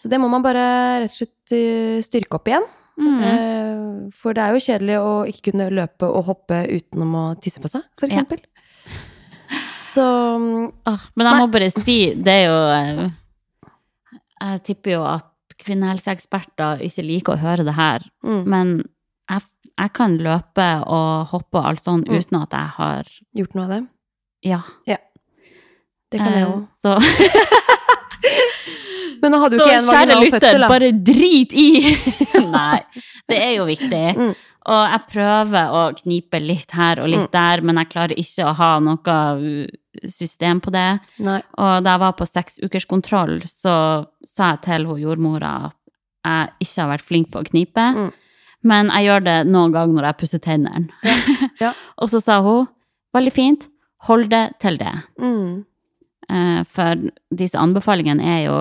[0.00, 0.64] Så det må man bare
[1.04, 2.66] rett og slett eh, styrke opp igjen.
[2.98, 3.20] Mm.
[3.22, 7.60] Eh, For det er jo kjedelig å ikke kunne løpe og hoppe utenom å tisse
[7.62, 8.16] på seg, for Ja.
[8.18, 8.40] eksempel.
[9.78, 10.72] Så mm,
[11.16, 13.10] men jeg må bare si, det er jo eh,
[14.42, 15.24] Jeg tipper jo at
[15.64, 18.74] kvinnehelseeksperter ikke liker å høre det her, mm, men
[19.28, 19.42] jeg,
[19.78, 22.18] jeg kan løpe og hoppe og alt sånn Mm.
[22.18, 23.04] uten at jeg har
[23.36, 23.80] gjort noe av det.
[24.44, 24.60] Ja.
[24.86, 24.96] ja.
[26.10, 26.66] Det kan jeg Eh, òg.
[26.82, 26.94] Så,
[29.22, 30.68] Men nå hadde jo så ikke en kjære vaginal lytter, fødsel, da.
[30.70, 31.70] bare drit i!
[32.58, 32.78] Nei,
[33.30, 34.02] det er jo viktig.
[34.18, 34.34] Mm.
[34.68, 37.32] Og jeg prøver å knipe litt her og litt Mm.
[37.34, 39.66] der, men jeg klarer ikke å ha noe uh,
[40.12, 40.86] system på det.
[41.24, 41.40] Nei.
[41.58, 43.74] Og da jeg var på seks ukers kontroll, så
[44.26, 45.76] sa jeg til hun jordmora at
[46.28, 48.10] jeg ikke har vært flink på å knipe, Mm.
[48.62, 50.88] Men jeg gjør det noen ganger når jeg pusser tennene.
[51.62, 51.72] Ja.
[51.98, 52.68] og så sa hun,
[53.14, 53.64] veldig fint,
[54.06, 54.92] hold det til det.
[55.18, 55.64] Mm.
[56.30, 57.00] Eh, For
[57.34, 58.58] disse anbefalingene er jo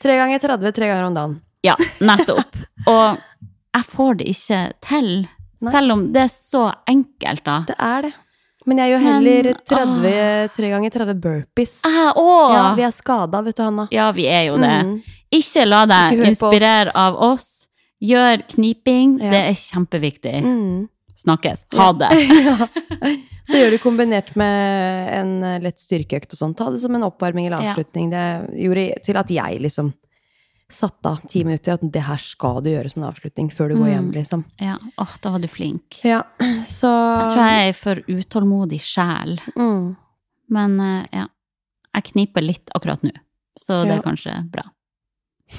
[0.00, 1.32] Tre ganger 30, tre ganger om dagen.
[1.66, 2.54] Ja, nettopp.
[2.86, 3.18] Og
[3.74, 5.08] jeg får det ikke til,
[5.60, 5.72] Nei.
[5.74, 7.56] selv om det er så enkelt, da.
[7.66, 8.12] Det er det.
[8.68, 11.78] Men jeg gjør heller 30, tre ganger 30 burpees.
[11.88, 12.12] Ah!
[12.54, 13.88] Ja, vi er skada, vet du, Hanna.
[13.90, 14.72] Ja, vi er jo det.
[14.86, 14.96] Mm.
[15.38, 16.98] Ikke la deg Ikke inspirere oss.
[17.02, 17.46] av oss.
[18.04, 19.18] Gjør kniping.
[19.20, 19.30] Ja.
[19.32, 20.36] Det er kjempeviktig.
[20.44, 20.88] Mm.
[21.18, 21.64] Snakkes.
[21.74, 22.10] Ha det.
[22.46, 22.68] ja.
[23.48, 26.52] Så gjør du kombinert med en eh, lett styrkeøkt og sånn.
[26.54, 28.10] Ta det som en oppvarming eller avslutning.
[28.12, 28.26] Det
[28.62, 29.90] gjorde til at jeg liksom
[30.70, 33.78] satte av ti minutter at det her skal du gjøre som en avslutning før du
[33.78, 33.92] går Mm.
[33.94, 34.44] hjem, liksom.
[34.60, 35.96] Ja, åh, da var du flink.
[36.04, 36.22] Ja,
[36.68, 39.38] så Jeg tror jeg er for utålmodig sjel.
[39.56, 39.96] mm.
[40.50, 41.26] Men eh, ja,
[41.96, 43.10] jeg kniper litt akkurat nå.
[43.58, 44.62] Så det er kanskje bra.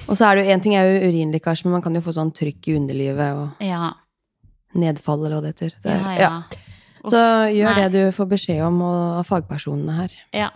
[0.07, 2.13] Og så er det jo én ting er jo urinlekkasje, men man kan jo få
[2.13, 3.91] sånn trykk i underlivet og Ja,
[4.77, 5.73] nedfall eller hva det heter.
[5.83, 6.33] Det, ja, ja.
[6.99, 7.21] Uff, Så
[7.55, 7.87] gjør nei.
[7.87, 10.13] det du får beskjed om av fagpersonene her.
[10.35, 10.49] Ja.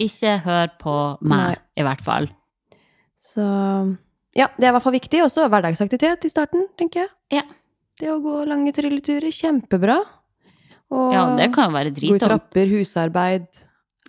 [0.00, 1.58] Ikke hør på meg, Nei.
[1.78, 2.28] i hvert fall.
[3.20, 3.44] Så
[4.34, 5.20] ja, det er i hvert fall viktig.
[5.24, 7.12] Også hverdagsaktivitet i starten, tenker jeg.
[7.40, 7.44] Ja.
[8.00, 10.00] Det å gå lange trilleturer, kjempebra.
[10.94, 13.46] Og Ja, det kan jo være gå i trapper, husarbeid,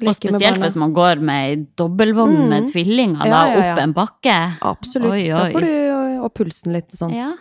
[0.01, 2.71] leke og spesielt hvis man går med ei dobbeltvogn med Mm.
[2.71, 3.73] tvillinger Ja, ja, ja.
[3.73, 4.37] opp en bakke.
[4.61, 5.11] Absolutt.
[5.11, 7.13] Oi, Da får du opp pulsen litt og sånn.
[7.15, 7.33] Ja,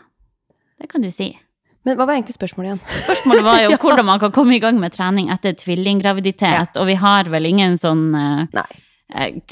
[0.81, 1.39] det kan du si.
[1.85, 2.81] Men hva var egentlig spørsmålet igjen?
[3.07, 6.95] Spørsmålet var jo hvordan man kan komme i gang med trening etter tvillinggraviditet, og vi
[6.95, 8.65] har vel ingen sånn uh,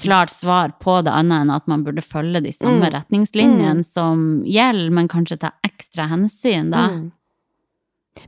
[0.00, 2.92] klart svar på det annet enn at man burde følge de samme Mm.
[2.94, 6.88] retningslinjene som gjelder, men kanskje ta ekstra hensyn da.
[6.88, 7.12] Mm.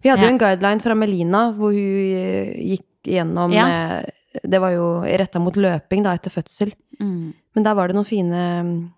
[0.03, 0.29] Vi hadde Ja.
[0.29, 4.03] jo en guideline fra Melina hvor hun eh, gikk gjennom Ja.
[4.43, 6.72] Det var jo retta mot løping da, etter fødsel.
[7.01, 7.35] Mm.
[7.55, 8.93] Men der var det noen fine,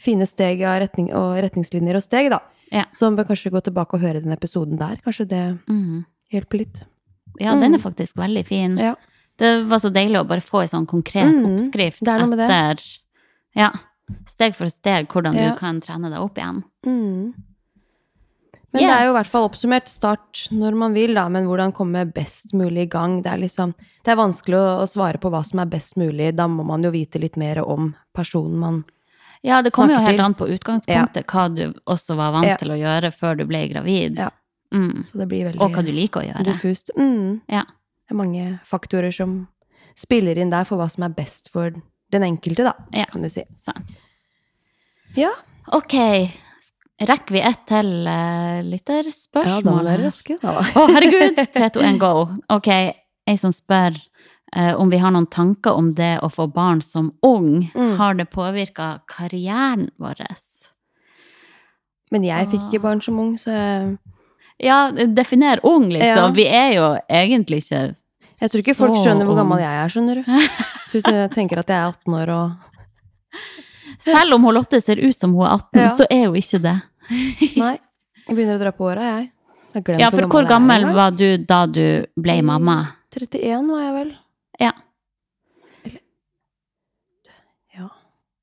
[0.00, 2.38] fine steg av retning, og retningslinjer og steg, da.
[2.72, 2.84] Ja.
[2.92, 4.96] Så man bør kanskje gå tilbake og høre den episoden der.
[5.04, 6.04] Kanskje det Mm.
[6.32, 6.84] hjelper litt.
[7.40, 8.76] Ja, den er faktisk veldig fin.
[8.78, 8.94] Ja.
[9.38, 12.26] Det var så deilig å bare få en sånn konkret Mm, oppskrift det er noe
[12.26, 12.48] med det.
[12.50, 12.98] etter
[13.54, 13.70] Ja.
[14.26, 15.50] Steg for steg hvordan Ja.
[15.52, 16.64] du kan trene deg opp igjen.
[16.84, 17.34] Mm.
[18.72, 21.72] Men det er jo i hvert fall oppsummert start når man vil, da, men hvordan
[21.72, 23.22] komme best mulig i gang.
[23.24, 26.34] Det er liksom Det er vanskelig å, å svare på hva som er best mulig.
[26.36, 28.84] Da må man jo vite litt mer om personen man
[29.42, 30.20] Ja, det kommer jo helt til.
[30.24, 32.56] an på utgangspunktet, hva du også var vant Ja.
[32.56, 34.18] til å gjøre før du ble gravid.
[34.18, 34.28] Ja.
[34.74, 35.02] Mm.
[35.02, 36.44] Så det blir veldig Og hva du liker å gjøre.
[36.44, 36.90] diffust.
[36.98, 37.40] Mm.
[37.48, 37.62] Ja.
[37.64, 39.48] Det er mange faktorer som
[39.96, 41.70] spiller inn der for hva som er best for
[42.10, 43.04] den enkelte, da, Ja.
[43.06, 43.44] kan du si.
[43.56, 43.96] Sant.
[45.16, 45.30] Ja,
[45.72, 45.92] Ok,
[46.98, 50.56] rekker vi ett til uh, ja da må dere raske, da.
[50.58, 51.38] Å, herregud!
[51.54, 52.12] 3, 2, 1, go.
[52.54, 52.70] Ok,
[53.28, 53.94] ei som spør
[54.56, 57.68] uh, om vi har noen tanker om det å få barn som ung.
[57.74, 57.94] Mm.
[58.00, 60.24] Har det påvirka karrieren vår?
[62.10, 62.68] Men jeg fikk Ah.
[62.68, 63.52] ikke barn som ung, så
[64.58, 66.32] Ja, definer ung, liksom.
[66.32, 66.34] Ja.
[66.34, 67.94] Vi er jo egentlig ikke
[68.38, 70.22] jeg tror ikke folk skjønner hvor gammel jeg er, skjønner du.
[70.88, 71.02] Du
[71.34, 72.68] tenker at jeg er 18 år og
[74.04, 75.88] Selv om Lotte ser ut som hun er 18, Ja.
[75.96, 76.76] så er hun ikke det.
[77.62, 77.74] Nei.
[78.28, 79.30] Jeg begynner å dra på åra, jeg.
[79.74, 82.78] jeg Ja, for hvor gammel, gammel var du da du ble mamma?
[83.14, 84.10] 31 var jeg vel.
[84.60, 84.72] Ja.
[85.84, 86.00] Eller
[87.74, 87.88] Ja.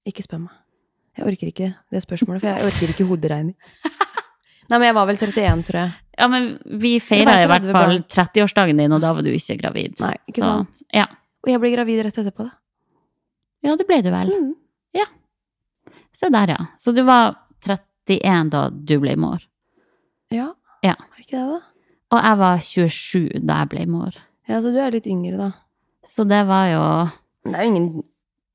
[0.09, 0.55] Ikke spør meg.
[1.15, 3.55] Jeg orker ikke det spørsmålet, for jeg orker ikke hoderegning.
[4.69, 5.91] Nei, men jeg var vel 31, tror jeg.
[6.17, 6.47] Ja, men
[6.81, 9.93] vi feira i hvert fall 30-årsdagen din, og da var du ikke gravid.
[10.01, 10.81] Nei, ikke Så, sant.
[10.95, 11.05] Ja.
[11.45, 12.55] Og jeg ble gravid rett etterpå, da.
[13.67, 14.31] ja, det ble du vel.
[14.33, 14.53] Mm.
[16.15, 16.65] Se der, ja.
[16.79, 17.35] Så du var
[17.65, 19.41] 31 da du ble mor.
[20.33, 20.51] Ja.
[20.85, 20.95] Ja.
[20.99, 21.61] Var ikke det, da?
[22.15, 24.17] Og jeg var 27 da jeg ble mor.
[24.47, 25.51] Ja, så du er litt yngre, da.
[26.05, 26.83] Så det var jo
[27.45, 28.03] Men Det er jo ingen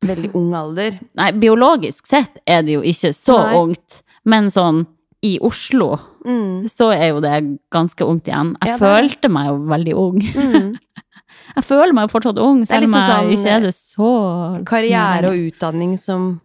[0.07, 0.99] veldig ung alder.
[1.19, 3.57] Nei, biologisk sett er det jo ikke så Nei.
[3.59, 4.87] ungt, men sånn
[5.27, 6.67] i Oslo Mm.
[6.69, 7.33] så er jo det
[7.73, 8.51] ganske ungt igjen.
[8.61, 10.19] Jeg Ja, følte meg jo veldig ung.
[10.21, 10.75] Mm.
[11.57, 14.11] Jeg føler meg jo fortsatt ung, selv om jeg sånn, ikke er det så
[14.69, 16.41] Karriere og utdanning som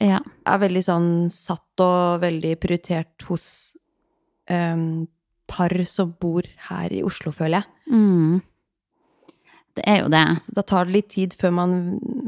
[0.00, 0.20] Ja.
[0.46, 3.76] er veldig sånn satt og veldig prioritert hos
[4.50, 5.06] um,
[5.50, 7.92] par som bor her i Oslo, føler jeg.
[7.92, 8.40] Mm.
[9.76, 10.24] Det er jo det.
[10.44, 11.74] Så da tar det litt tid før man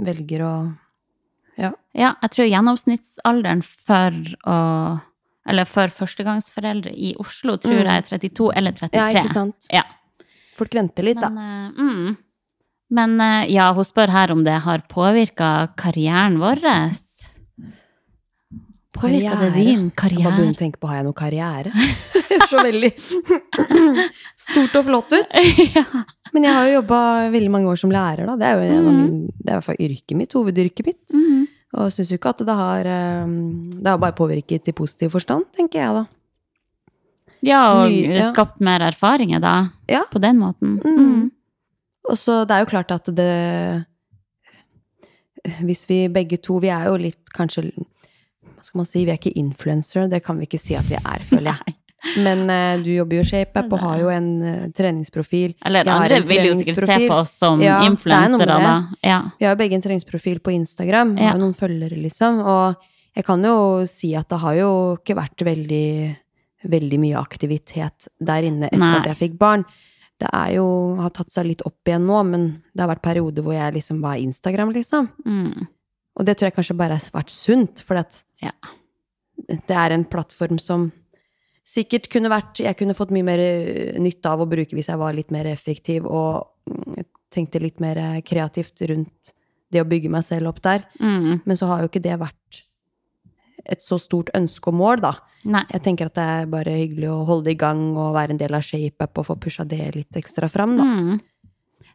[0.07, 0.55] velger å
[1.59, 4.15] Ja, jeg tror gjennomsnittsalderen for
[4.49, 5.01] å
[5.45, 7.89] Eller for førstegangsforeldre i Oslo tror Mm.
[7.89, 8.95] jeg er 32 eller 33.
[8.95, 9.67] Ja, ikke sant?
[9.75, 9.83] Ja.
[10.57, 11.29] Folk venter litt, da.
[11.29, 12.17] Men, eh, mm.
[12.91, 16.63] Men eh, ja, hun spør her om det har påvirka karrieren vår.
[18.93, 20.21] Påvirka det din karriere?
[20.21, 21.73] Jeg bare begynte å tenke på har jeg noe karriere.
[21.73, 22.91] Er så veldig
[24.45, 25.37] stort og flott ut.
[25.77, 25.85] ja.
[26.35, 26.99] Men jeg har jo jobba
[27.33, 28.37] veldig mange år som lærer, da.
[28.41, 29.01] Det er jo en av Mm.
[29.01, 31.03] min, det er i hvert fall yrket mitt, hovedyrket mitt.
[31.17, 31.43] Mhm.
[31.73, 35.81] Og syns jo ikke at det har Det har bare påvirket i positiv forstand, tenker
[35.81, 36.03] jeg da.
[37.43, 38.27] ja, og Ny, ja.
[38.31, 39.55] skapt mer erfaringer da,
[39.89, 40.03] Ja.
[40.13, 40.77] på den måten.
[40.85, 40.99] Mm.
[40.99, 41.31] Mm.
[42.11, 43.87] Og så det er jo klart at det
[45.65, 47.73] Hvis vi begge to Vi er jo litt kanskje
[48.63, 49.01] Hva skal man si?
[49.03, 51.75] Vi er ikke influensere, det kan vi ikke si at vi er, føler jeg.
[52.27, 55.57] Men uh, du jobber jo ShapeUp og har jo en uh, treningsprofil.
[55.67, 58.73] Eller Jeg andre vil jo sikkert se på oss som Ja, er influensere, da.
[59.03, 59.19] Ja.
[59.39, 62.41] Vi har jo begge en treningsprofil på Instagram, vi har jo noen følgere, liksom.
[62.43, 62.89] Og
[63.19, 63.57] jeg kan jo
[63.91, 65.91] si at det har jo ikke vært veldig,
[66.73, 68.97] veldig mye aktivitet der inne etter Nei.
[69.03, 69.67] at jeg fikk barn.
[70.23, 70.67] Det er jo,
[71.03, 74.03] har tatt seg litt opp igjen nå, men det har vært perioder hvor jeg liksom
[74.05, 75.11] var Instagram, liksom.
[75.27, 75.71] Mm.
[76.19, 78.53] Og det tror jeg kanskje bare har vært sunt, for at Ja.
[79.49, 80.91] det er en plattform som
[81.65, 84.99] sikkert kunne vært Jeg kunne fått mye mer eh, nytte av å bruke hvis jeg
[84.99, 89.33] var litt mer effektiv og mm, tenkte litt mer kreativt rundt
[89.73, 90.83] det å bygge meg selv opp der.
[91.01, 91.41] Mm.
[91.49, 92.59] Men så har jo ikke det vært
[93.65, 95.13] et så stort ønske og mål, da.
[95.49, 95.63] Nei.
[95.73, 98.41] Jeg tenker at det er bare hyggelig å holde det i gang og være en
[98.43, 100.85] del av ShapeUp og få pusha det litt ekstra fram, da.
[100.85, 101.21] Mm.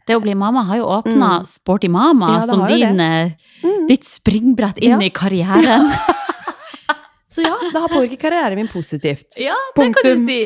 [0.07, 1.45] Det å bli mamma har jo åpna Mm.
[1.45, 3.31] Sporty Mama Ja, som din, eh,
[3.89, 5.05] ditt springbrett inn Ja.
[5.05, 5.91] i karrieren.
[7.37, 9.37] Så ja, det har påvirket karrieren min positivt.
[9.37, 10.39] ja, det kan du si.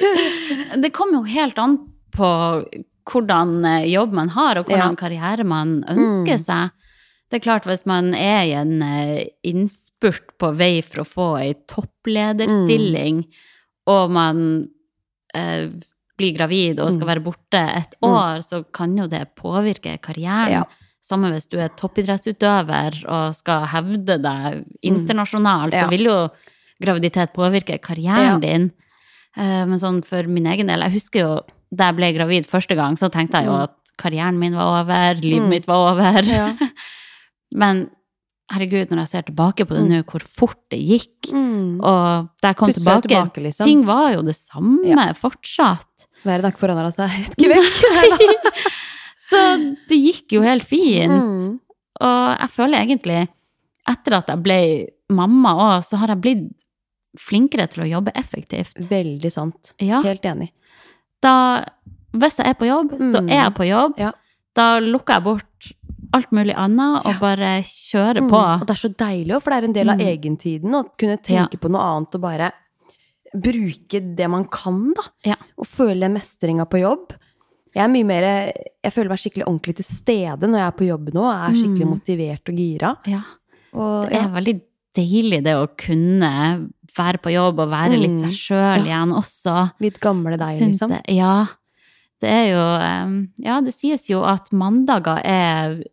[0.84, 1.78] Det kommer jo helt an
[2.16, 2.30] på
[3.12, 5.00] hvordan eh, jobb man har, og hvordan Ja.
[5.00, 6.46] karriere man ønsker Mm.
[6.46, 6.72] seg.
[7.32, 11.28] Det er klart, hvis man er i en eh, innspurt på vei for å få
[11.40, 13.32] ei topplederstilling, Mm.
[13.88, 14.68] og man
[15.34, 15.70] eh,
[16.20, 17.12] blir gravid og skal Mm.
[17.16, 18.10] være borte et Mm.
[18.12, 20.52] år, så kan jo det påvirke karrieren.
[20.52, 20.64] Ja.
[21.02, 25.74] Samme hvis du er toppidrettsutøver og skal hevde deg internasjonalt, Mm.
[25.74, 25.84] Ja.
[25.86, 26.30] så vil jo
[26.82, 28.40] graviditet påvirker karrieren Ja.
[28.40, 28.72] din.
[29.38, 31.42] Eh, Men sånn for min egen del, jeg husker jo
[31.74, 33.64] da jeg ble gravid første gang, så tenkte jeg jo Mm.
[33.64, 35.50] at karrieren min var over, livet Mm.
[35.50, 36.22] mitt var over.
[36.24, 36.54] Ja.
[37.54, 37.90] Men
[38.52, 41.32] herregud, når jeg ser tilbake på det nå, hvor fort det gikk.
[41.32, 42.74] Og da jeg kom Mm.
[42.74, 43.66] Tilbake, tilbake, liksom.
[43.66, 46.08] ting var jo det samme fortsatt.
[46.26, 48.32] Verden har ikke forandra seg et kvekk.
[49.32, 49.40] Så
[49.88, 51.12] det gikk jo helt fint.
[51.12, 51.60] Mm.
[52.02, 53.28] Og jeg føler egentlig,
[53.88, 54.60] etter at jeg ble
[55.10, 56.66] mamma òg, så har jeg blitt
[57.18, 58.78] flinkere til å jobbe effektivt.
[58.90, 59.74] Veldig sant.
[59.80, 60.02] Ja.
[60.02, 60.52] Helt enig.
[61.22, 61.64] Da,
[62.14, 63.30] hvis jeg er på jobb, så Mm.
[63.32, 63.94] er jeg på jobb.
[63.98, 64.12] Ja.
[64.56, 65.74] Da lukker jeg bort
[66.14, 68.36] alt mulig annet og bare kjører på.
[68.40, 68.62] Mm.
[68.62, 70.08] Og det er så deilig òg, for det er en del av Mm.
[70.18, 71.46] egentiden å kunne Ja.
[71.48, 72.52] tenke på noe annet og bare
[73.34, 75.02] bruke det man kan, da.
[75.26, 75.36] Ja.
[75.58, 77.14] Og føle mestringa på jobb.
[77.74, 78.24] Jeg er mye mer
[78.84, 81.22] Jeg føler meg skikkelig ordentlig til stede når jeg er på jobb nå.
[81.22, 82.00] og Er skikkelig Mm.
[82.00, 82.98] motivert og gira.
[83.06, 83.22] Ja.
[83.74, 84.28] Og, Det er ja.
[84.28, 84.62] veldig
[84.96, 88.22] deilig det å kunne være på jobb og være litt Mm.
[88.26, 88.84] seg sjøl Ja.
[88.84, 89.72] igjen også.
[89.80, 90.90] Litt gamle deg, liksom.
[90.90, 91.02] det.
[91.16, 91.46] Ja.
[92.22, 92.66] Det er jo
[93.48, 95.84] Ja, det sies jo at mandager er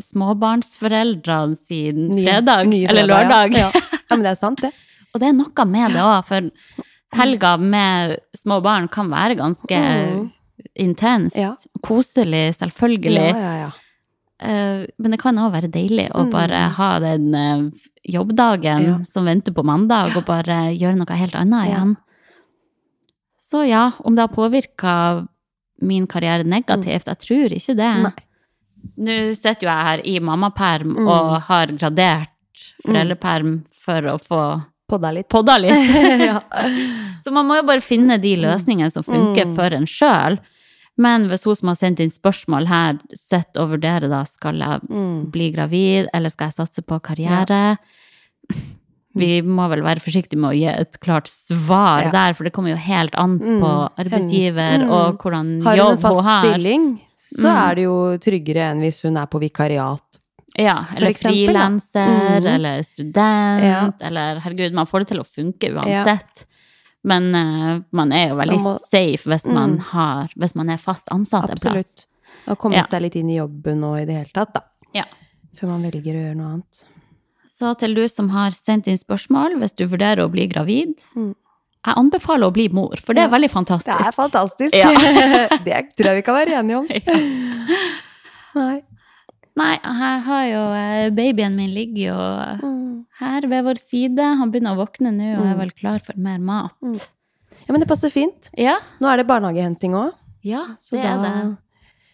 [0.00, 3.56] småbarnsforeldrene sin fredag, nye eller fredag, lørdag.
[3.56, 3.70] Ja.
[3.74, 3.80] ja.
[4.10, 4.72] ja, men det er sant, det.
[5.14, 6.50] Og det er noe med det òg, for
[7.16, 10.30] helga med små barn kan være ganske Mm.
[10.78, 11.36] intenst.
[11.36, 11.54] Ja.
[11.82, 13.28] Koselig, selvfølgelig.
[13.32, 13.70] Ja, ja, ja.
[14.40, 16.30] Eh, Men det kan òg være deilig å Mm.
[16.30, 17.70] bare ha den eh,
[18.08, 19.02] jobbdagen Ja.
[19.04, 21.96] som venter på mandag, og bare gjøre noe helt annet igjen.
[23.38, 25.26] Så ja, om det har påvirka
[25.80, 28.02] min karriere negativt, jeg tror ikke det.
[28.02, 28.12] Nei.
[28.98, 31.08] Nå sitter jo jeg her i mammaperm Mm.
[31.08, 32.28] og har gradert
[32.86, 35.28] foreldreperm for å få Podda litt.
[35.28, 36.20] podda litt.
[36.20, 36.40] ja.
[37.24, 39.54] Så man må jo bare finne de løsningene som funker Mm.
[39.56, 40.38] for en sjøl.
[40.98, 44.80] Men hvis hun som har sendt inn spørsmål her, sitter og vurderer da skal jeg
[44.90, 45.30] Mm.
[45.30, 47.78] bli gravid, eller skal jeg satse på karriere?
[49.18, 52.10] Vi må vel være forsiktige med å gi et klart svar Ja.
[52.10, 53.88] der, for det kommer jo helt an på Mm.
[53.98, 54.90] arbeidsgiver mm.
[54.90, 55.76] og hvordan jobb hun har.
[55.76, 57.70] Har hun en fast stilling, så Mm.
[57.70, 60.02] er det jo tryggere enn hvis hun er på vikariat.
[60.58, 62.46] Ja, eller frilanser, mm.
[62.46, 63.90] eller student, Ja.
[64.00, 66.44] eller herregud, man får det til å funke uansett.
[67.04, 69.80] Men uh, man er jo veldig må- safe hvis man, Mm.
[69.92, 71.64] har, hvis man er fast ansatt en plass.
[71.66, 72.06] Absolutt.
[72.48, 72.84] Og kommet Ja.
[72.84, 74.60] seg litt inn i jobben og i det hele tatt, da.
[74.94, 75.04] Ja.
[75.56, 76.84] Før man velger å gjøre noe annet.
[77.48, 81.34] Så til du som har sendt inn spørsmål, hvis du vurderer å bli gravid, Mm.
[81.86, 83.36] jeg anbefaler å bli mor, for det er Ja.
[83.38, 83.98] veldig fantastisk.
[83.98, 84.74] Det er fantastisk.
[84.74, 84.88] Ja.
[85.64, 86.86] det tror jeg vi kan være enige om.
[88.58, 88.82] Nei.
[89.58, 92.18] Nei, jeg har jo eh, babyen min ligger jo
[92.62, 92.87] Mm.
[93.20, 94.18] Her ved vår side.
[94.40, 95.58] Han begynner å våkne nå og er Mm.
[95.58, 96.72] vel klar for mer mat.
[96.82, 96.98] Mm.
[97.66, 98.50] Ja, men det passer fint.
[98.56, 101.56] Ja, Nå er det barnehagehenting òg, ja så det da er det.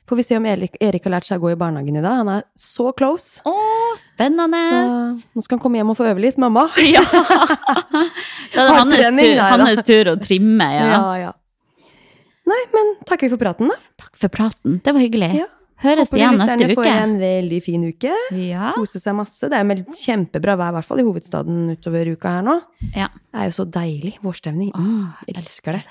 [0.09, 2.17] får vi se om Erik, Erik har lært seg å gå i barnehagen i dag.
[2.25, 3.41] Han er så close.
[3.47, 3.55] Å,
[3.97, 4.61] spennende!
[4.69, 6.69] Så nå skal han komme hjem og få øve litt, mamma.
[6.97, 7.01] Ja.
[8.55, 10.91] Da er det hans tur, hans tur å trimme, ja.
[10.91, 11.33] Ja, ja.
[12.47, 13.77] Nei, men takker vi for praten, da.
[13.99, 14.81] Takk for praten.
[14.85, 15.31] Det var hyggelig.
[15.41, 15.47] Ja.
[15.85, 16.67] Høres Håper igjen neste uke.
[16.71, 18.13] lytterne får en veldig fin uke.
[18.41, 18.73] Ja.
[18.79, 19.51] Kose seg masse.
[19.53, 22.59] Det er med kjempebra vær, i hvert fall i hovedstaden utover uka her nå.
[22.97, 23.09] ja.
[23.35, 24.15] Det er jo så deilig.
[24.25, 24.71] Vårstemning.
[24.75, 25.85] Åh, Mm, jeg elsker det.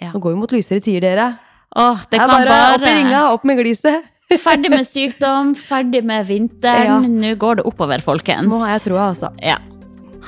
[0.00, 0.10] Ja.
[0.12, 1.28] Nå går vi mot lysere tider, dere.
[1.76, 4.04] Åh, det Det er kan bare, bare, opp i ringa, opp med gliset.
[4.44, 6.86] Ferdig med sykdom, ferdig med vinteren.
[6.86, 6.98] Ja.
[7.00, 8.46] Nå går det oppover, folkens.
[8.50, 9.30] Nå har jeg troa, altså.
[9.42, 9.56] Ja.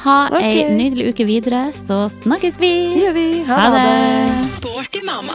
[0.02, 0.70] Ha ei Ok.
[0.78, 2.70] nydelig uke videre, så snakkes vi.
[2.94, 3.26] Det gjør vi.
[3.46, 3.82] Ha, Ha det.
[3.84, 4.46] det.
[4.56, 5.34] Sporty mamma.